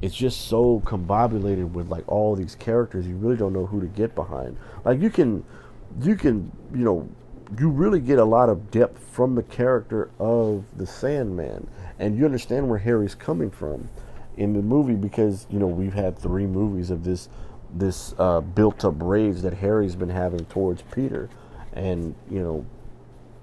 it's 0.01 0.15
just 0.15 0.47
so 0.47 0.81
combobulated 0.85 1.71
with 1.71 1.89
like 1.89 2.07
all 2.07 2.35
these 2.35 2.55
characters. 2.55 3.07
You 3.07 3.15
really 3.17 3.35
don't 3.35 3.53
know 3.53 3.65
who 3.65 3.81
to 3.81 3.87
get 3.87 4.13
behind. 4.13 4.57
Like 4.85 5.01
you 5.01 5.09
can, 5.09 5.43
you 6.01 6.15
can, 6.15 6.51
you 6.71 6.85
know, 6.85 7.09
you 7.59 7.69
really 7.69 7.99
get 7.99 8.19
a 8.19 8.25
lot 8.25 8.49
of 8.49 8.71
depth 8.71 8.99
from 9.11 9.35
the 9.35 9.43
character 9.43 10.09
of 10.19 10.65
the 10.75 10.85
Sandman, 10.85 11.67
and 11.99 12.17
you 12.17 12.25
understand 12.25 12.69
where 12.69 12.79
Harry's 12.79 13.15
coming 13.15 13.49
from 13.49 13.89
in 14.35 14.53
the 14.53 14.61
movie 14.61 14.95
because 14.95 15.47
you 15.49 15.59
know 15.59 15.67
we've 15.67 15.93
had 15.93 16.17
three 16.17 16.45
movies 16.45 16.89
of 16.89 17.03
this 17.03 17.29
this 17.73 18.13
uh, 18.17 18.39
built 18.41 18.85
up 18.85 18.95
rage 18.99 19.41
that 19.41 19.55
Harry's 19.55 19.95
been 19.95 20.09
having 20.09 20.45
towards 20.45 20.81
Peter, 20.93 21.29
and 21.73 22.15
you 22.29 22.41
know 22.41 22.65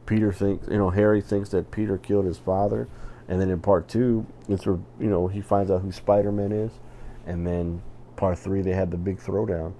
Peter 0.07 0.33
thinks, 0.33 0.69
you 0.69 0.77
know, 0.77 0.91
Harry 0.91 1.21
thinks 1.21 1.49
that 1.51 1.71
Peter 1.71 1.99
killed 1.99 2.27
his 2.27 2.39
father, 2.39 2.89
and 3.29 3.41
then 3.41 3.51
in 3.51 3.61
part 3.61 3.89
two, 3.89 4.27
it's 4.49 4.67
you 4.67 4.85
know 4.99 5.29
he 5.29 5.41
finds 5.41 5.71
out 5.71 5.83
who 5.83 5.93
Spider 5.93 6.33
Man 6.33 6.53
is, 6.53 6.73
and 7.27 7.47
then 7.47 7.83
part 8.17 8.39
three 8.39 8.63
they 8.63 8.73
had 8.73 8.91
the 8.91 8.97
big 8.97 9.19
throwdown, 9.19 9.73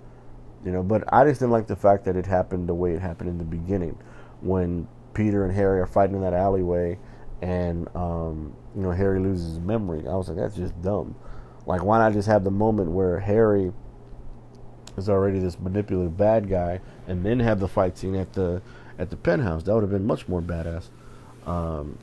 you 0.65 0.73
know. 0.73 0.83
But 0.83 1.05
I 1.13 1.25
just 1.25 1.41
didn't 1.41 1.53
like 1.53 1.67
the 1.67 1.77
fact 1.77 2.05
that 2.05 2.17
it 2.17 2.27
happened 2.27 2.69
the 2.69 2.75
way 2.75 2.93
it 2.93 3.01
happened 3.01 3.31
in 3.31 3.39
the 3.39 3.45
beginning, 3.45 3.99
when 4.41 4.89
Peter 5.13 5.45
and 5.45 5.55
Harry 5.55 5.81
are 5.81 5.87
fighting 5.87 6.17
in 6.17 6.23
that 6.23 6.35
alleyway, 6.35 6.99
and 7.43 7.89
um, 7.95 8.55
you 8.75 8.83
know 8.83 8.91
Harry 8.91 9.21
loses 9.21 9.51
his 9.51 9.61
memory. 9.61 10.07
I 10.09 10.15
was 10.15 10.29
like, 10.29 10.39
that's 10.39 10.57
just 10.57 10.81
dumb. 10.83 11.15
Like, 11.67 11.83
why 11.83 11.99
not 11.99 12.13
just 12.13 12.29
have 12.29 12.45
the 12.45 12.51
moment 12.51 12.91
where 12.91 13.21
Harry 13.21 13.73
is 14.97 15.09
already 15.09 15.39
this 15.39 15.59
manipulative 15.59 16.17
bad 16.17 16.49
guy, 16.49 16.81
and 17.07 17.25
then 17.25 17.41
have 17.41 17.61
the 17.61 17.69
fight 17.69 17.99
scene 17.99 18.15
at 18.15 18.33
the 18.33 18.63
at 18.99 19.11
the 19.11 19.17
penthouse. 19.17 19.65
That 19.65 19.75
would 19.75 19.83
have 19.83 19.91
been 19.91 20.07
much 20.07 20.29
more 20.29 20.41
badass. 20.41 20.89
Um, 21.47 21.99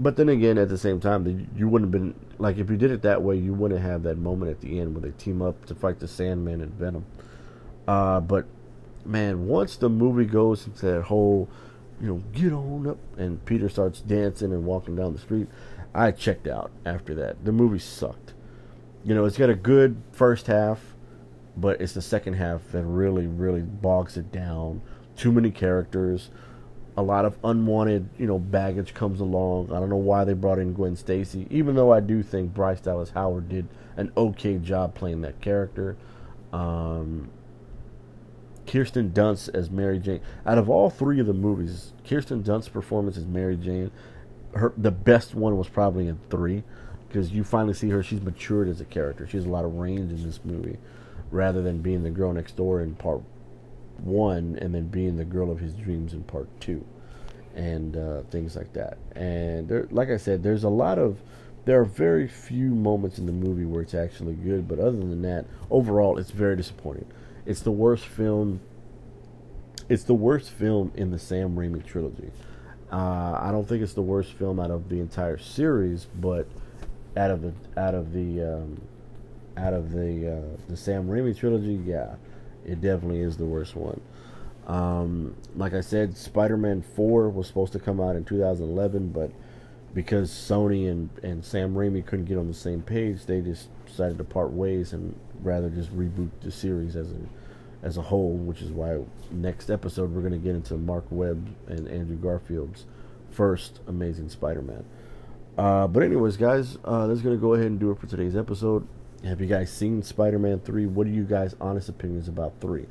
but 0.00 0.16
then 0.16 0.28
again, 0.28 0.58
at 0.58 0.68
the 0.68 0.78
same 0.78 1.00
time, 1.00 1.48
you 1.56 1.68
wouldn't 1.68 1.92
have 1.92 2.00
been 2.02 2.14
like 2.38 2.58
if 2.58 2.70
you 2.70 2.76
did 2.76 2.90
it 2.90 3.02
that 3.02 3.22
way, 3.22 3.36
you 3.36 3.52
wouldn't 3.52 3.80
have 3.80 4.02
that 4.04 4.18
moment 4.18 4.50
at 4.50 4.60
the 4.60 4.78
end 4.78 4.94
where 4.94 5.02
they 5.02 5.16
team 5.18 5.42
up 5.42 5.64
to 5.66 5.74
fight 5.74 5.98
the 5.98 6.08
Sandman 6.08 6.60
and 6.60 6.72
Venom. 6.74 7.04
Uh, 7.88 8.20
but 8.20 8.44
man, 9.06 9.46
once 9.46 9.76
the 9.76 9.88
movie 9.88 10.26
goes 10.26 10.66
into 10.66 10.84
that 10.84 11.02
whole, 11.04 11.48
you 12.00 12.06
know, 12.06 12.22
get 12.32 12.52
on 12.52 12.86
up, 12.86 12.98
and 13.16 13.42
Peter 13.46 13.70
starts 13.70 14.00
dancing 14.00 14.52
and 14.52 14.66
walking 14.66 14.94
down 14.94 15.14
the 15.14 15.18
street, 15.18 15.48
I 15.94 16.10
checked 16.12 16.46
out 16.46 16.70
after 16.84 17.14
that. 17.14 17.46
The 17.46 17.50
movie 17.50 17.78
sucked. 17.78 18.34
You 19.04 19.14
know, 19.14 19.24
it's 19.24 19.38
got 19.38 19.48
a 19.48 19.54
good 19.54 19.96
first 20.12 20.48
half, 20.48 20.94
but 21.56 21.80
it's 21.80 21.94
the 21.94 22.02
second 22.02 22.34
half 22.34 22.60
that 22.72 22.84
really, 22.84 23.26
really 23.26 23.62
bogs 23.62 24.18
it 24.18 24.30
down. 24.30 24.82
Too 25.16 25.32
many 25.32 25.50
characters, 25.50 26.28
a 26.94 27.02
lot 27.02 27.24
of 27.24 27.38
unwanted, 27.42 28.10
you 28.18 28.26
know, 28.26 28.38
baggage 28.38 28.92
comes 28.92 29.20
along. 29.20 29.72
I 29.72 29.80
don't 29.80 29.88
know 29.88 29.96
why 29.96 30.24
they 30.24 30.34
brought 30.34 30.58
in 30.58 30.74
Gwen 30.74 30.94
Stacy, 30.94 31.46
even 31.48 31.74
though 31.74 31.90
I 31.90 32.00
do 32.00 32.22
think 32.22 32.52
Bryce 32.52 32.80
Dallas 32.80 33.10
Howard 33.10 33.48
did 33.48 33.66
an 33.96 34.12
okay 34.14 34.58
job 34.58 34.94
playing 34.94 35.22
that 35.22 35.40
character. 35.40 35.96
Um, 36.52 37.30
Kirsten 38.68 39.10
Dunst 39.10 39.48
as 39.54 39.70
Mary 39.70 39.98
Jane. 39.98 40.20
Out 40.46 40.58
of 40.58 40.68
all 40.68 40.90
three 40.90 41.18
of 41.20 41.26
the 41.26 41.32
movies, 41.32 41.92
Kirsten 42.06 42.42
Dunst's 42.42 42.68
performance 42.68 43.16
as 43.16 43.26
Mary 43.26 43.56
Jane, 43.56 43.90
her 44.54 44.72
the 44.76 44.90
best 44.90 45.34
one 45.34 45.56
was 45.56 45.68
probably 45.68 46.06
in 46.06 46.18
three, 46.30 46.62
because 47.08 47.32
you 47.32 47.44
finally 47.44 47.74
see 47.74 47.88
her. 47.90 48.02
She's 48.02 48.20
matured 48.20 48.68
as 48.68 48.80
a 48.80 48.84
character. 48.84 49.26
She 49.26 49.36
has 49.36 49.46
a 49.46 49.50
lot 49.50 49.64
of 49.64 49.74
range 49.74 50.12
in 50.12 50.22
this 50.22 50.40
movie, 50.44 50.78
rather 51.30 51.62
than 51.62 51.78
being 51.78 52.02
the 52.02 52.10
girl 52.10 52.32
next 52.32 52.56
door 52.56 52.80
in 52.80 52.94
part 52.94 53.22
one 53.98 54.56
and 54.60 54.72
then 54.72 54.86
being 54.86 55.16
the 55.16 55.24
girl 55.24 55.50
of 55.50 55.58
his 55.58 55.74
dreams 55.74 56.12
in 56.12 56.22
part 56.22 56.48
two, 56.60 56.84
and 57.56 57.96
uh, 57.96 58.22
things 58.30 58.54
like 58.54 58.72
that. 58.74 58.98
And 59.16 59.68
there, 59.68 59.88
like 59.90 60.10
I 60.10 60.18
said, 60.18 60.42
there's 60.42 60.64
a 60.64 60.68
lot 60.68 60.98
of 60.98 61.18
there 61.64 61.80
are 61.80 61.84
very 61.84 62.28
few 62.28 62.74
moments 62.74 63.18
in 63.18 63.26
the 63.26 63.32
movie 63.32 63.64
where 63.64 63.82
it's 63.82 63.94
actually 63.94 64.34
good, 64.34 64.68
but 64.68 64.78
other 64.78 64.92
than 64.92 65.22
that, 65.22 65.46
overall, 65.70 66.16
it's 66.16 66.30
very 66.30 66.56
disappointing. 66.56 67.06
It's 67.48 67.60
the 67.60 67.72
worst 67.72 68.04
film. 68.04 68.60
It's 69.88 70.02
the 70.02 70.12
worst 70.12 70.50
film 70.50 70.92
in 70.94 71.10
the 71.10 71.18
Sam 71.18 71.56
Raimi 71.56 71.82
trilogy. 71.82 72.30
Uh, 72.92 73.38
I 73.40 73.48
don't 73.52 73.66
think 73.66 73.82
it's 73.82 73.94
the 73.94 74.02
worst 74.02 74.34
film 74.34 74.60
out 74.60 74.70
of 74.70 74.90
the 74.90 75.00
entire 75.00 75.38
series, 75.38 76.06
but 76.20 76.46
out 77.16 77.30
of 77.30 77.40
the 77.40 77.54
out 77.80 77.94
of 77.94 78.12
the 78.12 78.42
um, 78.42 78.82
out 79.56 79.72
of 79.72 79.92
the 79.92 80.36
uh, 80.36 80.56
the 80.68 80.76
Sam 80.76 81.08
Raimi 81.08 81.34
trilogy, 81.34 81.80
yeah, 81.86 82.16
it 82.66 82.82
definitely 82.82 83.20
is 83.20 83.38
the 83.38 83.46
worst 83.46 83.74
one. 83.74 84.02
Um, 84.66 85.34
like 85.56 85.72
I 85.72 85.80
said, 85.80 86.18
Spider-Man 86.18 86.82
Four 86.82 87.30
was 87.30 87.46
supposed 87.46 87.72
to 87.72 87.78
come 87.78 87.98
out 87.98 88.14
in 88.14 88.26
2011, 88.26 89.08
but 89.08 89.32
because 89.98 90.30
Sony 90.30 90.88
and, 90.88 91.10
and 91.24 91.44
Sam 91.44 91.74
Raimi 91.74 92.06
couldn't 92.06 92.26
get 92.26 92.38
on 92.38 92.46
the 92.46 92.54
same 92.54 92.82
page, 92.82 93.26
they 93.26 93.40
just 93.40 93.66
decided 93.84 94.16
to 94.18 94.22
part 94.22 94.52
ways 94.52 94.92
and 94.92 95.12
rather 95.42 95.68
just 95.68 95.90
reboot 95.90 96.30
the 96.40 96.52
series 96.52 96.94
as 96.94 97.10
a 97.10 97.16
as 97.82 97.96
a 97.96 98.02
whole, 98.02 98.36
which 98.36 98.62
is 98.62 98.70
why 98.70 99.00
next 99.32 99.70
episode 99.70 100.14
we're 100.14 100.20
going 100.20 100.32
to 100.32 100.38
get 100.38 100.54
into 100.54 100.76
Marc 100.76 101.04
Webb 101.10 101.48
and 101.66 101.88
Andrew 101.88 102.16
Garfield's 102.16 102.84
first 103.32 103.80
Amazing 103.88 104.28
Spider-Man. 104.28 104.84
Uh, 105.56 105.88
but 105.88 106.04
anyways, 106.04 106.36
guys, 106.36 106.78
uh, 106.84 107.08
that's 107.08 107.20
going 107.20 107.34
to 107.34 107.40
go 107.40 107.54
ahead 107.54 107.66
and 107.66 107.80
do 107.80 107.90
it 107.90 107.98
for 107.98 108.06
today's 108.06 108.36
episode. 108.36 108.86
Have 109.24 109.40
you 109.40 109.48
guys 109.48 109.68
seen 109.68 110.04
Spider-Man 110.04 110.60
3? 110.60 110.86
What 110.86 111.08
are 111.08 111.10
you 111.10 111.24
guys' 111.24 111.56
honest 111.60 111.88
opinions 111.88 112.28
about 112.28 112.52
3? 112.60 112.86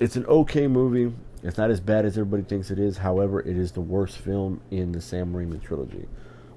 It's 0.00 0.14
an 0.14 0.26
okay 0.26 0.68
movie. 0.68 1.12
It's 1.42 1.58
not 1.58 1.70
as 1.70 1.80
bad 1.80 2.04
as 2.04 2.16
everybody 2.16 2.44
thinks 2.44 2.70
it 2.70 2.78
is. 2.78 2.98
However, 2.98 3.40
it 3.40 3.56
is 3.56 3.72
the 3.72 3.80
worst 3.80 4.16
film 4.18 4.60
in 4.70 4.92
the 4.92 5.00
Sam 5.00 5.32
Raimi 5.32 5.60
trilogy. 5.60 6.06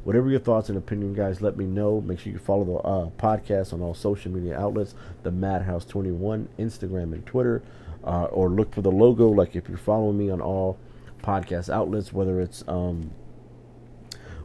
Whatever 0.03 0.29
your 0.29 0.39
thoughts 0.39 0.69
and 0.69 0.77
opinion, 0.77 1.15
guys, 1.15 1.41
let 1.41 1.57
me 1.57 1.65
know. 1.65 2.01
Make 2.01 2.19
sure 2.19 2.31
you 2.31 2.37
follow 2.37 2.63
the 2.63 2.73
uh, 2.73 3.09
podcast 3.17 3.73
on 3.73 3.81
all 3.81 3.95
social 3.95 4.31
media 4.31 4.59
outlets, 4.59 4.93
the 5.23 5.31
Madhouse 5.31 5.85
21, 5.85 6.49
Instagram 6.59 7.13
and 7.13 7.25
Twitter, 7.25 7.63
uh, 8.03 8.25
or 8.25 8.47
look 8.49 8.75
for 8.75 8.83
the 8.83 8.91
logo. 8.91 9.29
Like 9.29 9.55
if 9.55 9.67
you're 9.67 9.77
following 9.77 10.19
me 10.19 10.29
on 10.29 10.39
all 10.39 10.77
podcast 11.23 11.67
outlets, 11.71 12.13
whether 12.13 12.39
it's 12.41 12.63
um, 12.67 13.09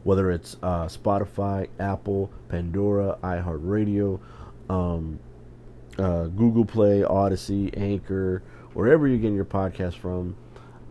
whether 0.03 0.31
it's 0.31 0.55
uh, 0.63 0.85
Spotify, 0.85 1.67
Apple, 1.79 2.31
Pandora, 2.49 3.17
iHeartRadio, 3.21 4.19
um, 4.69 5.19
uh, 5.99 6.25
Google 6.25 6.65
Play, 6.65 7.03
Odyssey, 7.03 7.71
Anchor, 7.75 8.41
wherever 8.77 9.07
you're 9.07 9.17
getting 9.17 9.35
your 9.35 9.43
podcast 9.43 9.95
from. 9.95 10.35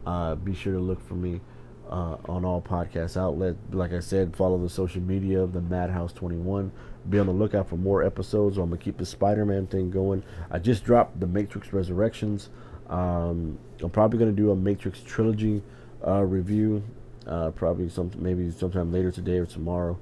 Uh, 0.05 0.35
be 0.35 0.53
sure 0.53 0.73
to 0.73 0.81
look 0.81 1.01
for 1.07 1.15
me 1.15 1.41
uh, 1.89 2.17
on 2.29 2.45
all 2.45 2.61
podcast 2.61 3.17
outlets. 3.17 3.59
Like 3.71 3.93
I 3.93 4.01
said, 4.01 4.35
follow 4.35 4.59
the 4.59 4.69
social 4.69 5.01
media 5.01 5.41
of 5.41 5.53
the 5.53 5.61
Madhouse 5.61 6.13
21. 6.13 6.73
Be 7.09 7.21
on 7.21 7.27
the 7.27 7.33
lookout 7.33 7.69
for 7.69 7.77
more 7.77 8.03
episodes. 8.03 8.59
I'm 8.59 8.71
gonna 8.71 8.83
keep 8.83 8.97
the 8.99 9.07
Spider-Man 9.07 9.69
thing 9.69 9.93
going. 9.93 10.25
I 10.51 10.59
just 10.59 10.85
dropped 10.85 11.21
the 11.21 11.29
Matrix 11.29 11.73
Resurrections. 11.73 12.49
Um, 12.89 13.57
I'm 13.81 13.91
probably 13.91 14.19
gonna 14.19 14.33
do 14.33 14.51
a 14.51 14.57
Matrix 14.57 15.01
trilogy 15.05 15.63
uh, 16.05 16.25
review. 16.25 16.83
Uh, 17.25 17.53
probably 17.53 17.89
some 17.89 18.11
maybe 18.19 18.51
sometime 18.51 18.93
later 18.93 19.13
today 19.13 19.39
or 19.39 19.47
tomorrow 19.47 19.97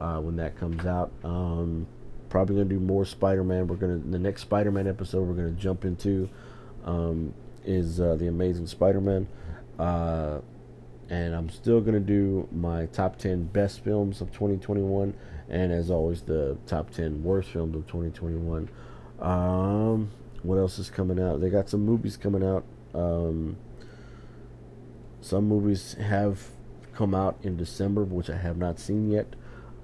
uh, 0.00 0.18
when 0.18 0.34
that 0.34 0.58
comes 0.58 0.84
out. 0.84 1.12
Um, 1.22 1.86
probably 2.28 2.56
gonna 2.56 2.68
do 2.68 2.80
more 2.80 3.04
Spider-Man. 3.04 3.68
We're 3.68 3.76
gonna 3.76 3.98
the 3.98 4.18
next 4.18 4.42
Spider-Man 4.42 4.88
episode 4.88 5.28
we're 5.28 5.34
gonna 5.34 5.52
jump 5.52 5.84
into 5.84 6.28
um, 6.84 7.34
is 7.64 8.00
uh, 8.00 8.16
the 8.16 8.26
Amazing 8.26 8.66
Spider-Man. 8.66 9.28
Uh, 9.78 10.40
and 11.08 11.34
I'm 11.34 11.50
still 11.50 11.80
gonna 11.80 11.98
do 12.00 12.48
my 12.52 12.86
top 12.86 13.16
10 13.16 13.44
best 13.46 13.82
films 13.82 14.20
of 14.20 14.30
2021, 14.32 15.14
and 15.48 15.72
as 15.72 15.90
always, 15.90 16.22
the 16.22 16.56
top 16.66 16.90
10 16.90 17.24
worst 17.24 17.50
films 17.50 17.74
of 17.74 17.86
2021. 17.86 18.68
Um, 19.18 20.10
what 20.42 20.56
else 20.56 20.78
is 20.78 20.88
coming 20.88 21.20
out? 21.20 21.40
They 21.40 21.50
got 21.50 21.68
some 21.68 21.84
movies 21.84 22.16
coming 22.16 22.44
out. 22.44 22.64
Um, 22.94 23.56
some 25.20 25.48
movies 25.48 25.94
have 25.94 26.40
come 26.94 27.14
out 27.14 27.38
in 27.42 27.56
December, 27.56 28.04
which 28.04 28.30
I 28.30 28.36
have 28.36 28.56
not 28.56 28.78
seen 28.78 29.10
yet. 29.10 29.34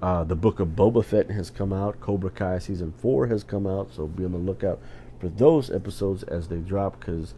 Uh, 0.01 0.23
the 0.23 0.35
Book 0.35 0.59
of 0.59 0.69
Boba 0.69 1.03
Fett 1.03 1.31
has 1.31 1.49
come 1.49 1.73
out. 1.73 1.99
Cobra 1.99 2.29
Kai 2.29 2.59
season 2.59 2.93
four 2.97 3.27
has 3.27 3.43
come 3.43 3.67
out, 3.67 3.93
so 3.93 4.07
be 4.07 4.23
on 4.23 4.31
the 4.31 4.37
lookout 4.37 4.79
for 5.19 5.29
those 5.29 5.71
episodes 5.71 6.23
as 6.23 6.47
they 6.47 6.57
drop 6.57 6.99
because 6.99 7.33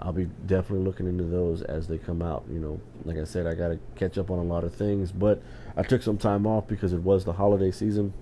I'll 0.00 0.12
be 0.12 0.28
definitely 0.46 0.84
looking 0.84 1.06
into 1.06 1.24
those 1.24 1.62
as 1.62 1.88
they 1.88 1.98
come 1.98 2.22
out. 2.22 2.44
You 2.50 2.58
know, 2.58 2.80
like 3.04 3.16
I 3.16 3.24
said, 3.24 3.46
I 3.46 3.54
got 3.54 3.68
to 3.68 3.78
catch 3.96 4.18
up 4.18 4.30
on 4.30 4.38
a 4.38 4.44
lot 4.44 4.64
of 4.64 4.74
things, 4.74 5.12
but 5.12 5.42
I 5.76 5.82
took 5.82 6.02
some 6.02 6.18
time 6.18 6.46
off 6.46 6.66
because 6.66 6.92
it 6.92 7.00
was 7.00 7.24
the 7.24 7.34
holiday 7.34 7.70
season. 7.70 8.12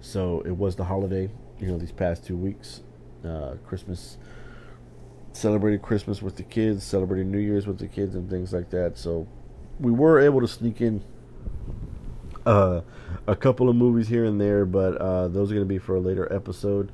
So 0.00 0.40
it 0.42 0.56
was 0.56 0.76
the 0.76 0.84
holiday, 0.84 1.30
you 1.58 1.66
know, 1.66 1.78
these 1.78 1.92
past 1.92 2.24
two 2.24 2.36
weeks. 2.36 2.82
Uh, 3.24 3.56
Christmas, 3.66 4.18
celebrated 5.32 5.82
Christmas 5.82 6.22
with 6.22 6.36
the 6.36 6.44
kids, 6.44 6.84
celebrated 6.84 7.26
New 7.26 7.38
Year's 7.38 7.66
with 7.66 7.78
the 7.78 7.88
kids, 7.88 8.14
and 8.14 8.30
things 8.30 8.52
like 8.52 8.70
that. 8.70 8.96
So 8.96 9.26
we 9.80 9.90
were 9.90 10.20
able 10.20 10.40
to 10.40 10.48
sneak 10.48 10.80
in 10.80 11.02
uh, 12.46 12.82
a 13.26 13.36
couple 13.36 13.68
of 13.68 13.76
movies 13.76 14.08
here 14.08 14.24
and 14.24 14.40
there, 14.40 14.64
but 14.64 14.96
uh, 14.96 15.28
those 15.28 15.50
are 15.50 15.54
going 15.54 15.66
to 15.66 15.68
be 15.68 15.78
for 15.78 15.96
a 15.96 16.00
later 16.00 16.32
episode. 16.32 16.92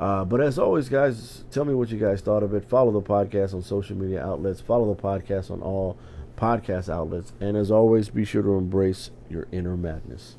Uh, 0.00 0.24
but 0.24 0.40
as 0.40 0.58
always, 0.58 0.88
guys, 0.88 1.44
tell 1.50 1.66
me 1.66 1.74
what 1.74 1.90
you 1.90 1.98
guys 1.98 2.22
thought 2.22 2.42
of 2.42 2.54
it. 2.54 2.64
Follow 2.64 2.90
the 2.90 3.02
podcast 3.02 3.52
on 3.52 3.60
social 3.60 3.94
media 3.94 4.24
outlets. 4.24 4.58
Follow 4.60 4.92
the 4.94 5.00
podcast 5.00 5.50
on 5.50 5.60
all 5.60 5.98
podcast 6.38 6.88
outlets. 6.88 7.34
And 7.38 7.54
as 7.54 7.70
always, 7.70 8.08
be 8.08 8.24
sure 8.24 8.42
to 8.42 8.54
embrace 8.54 9.10
your 9.28 9.46
inner 9.52 9.76
madness. 9.76 10.36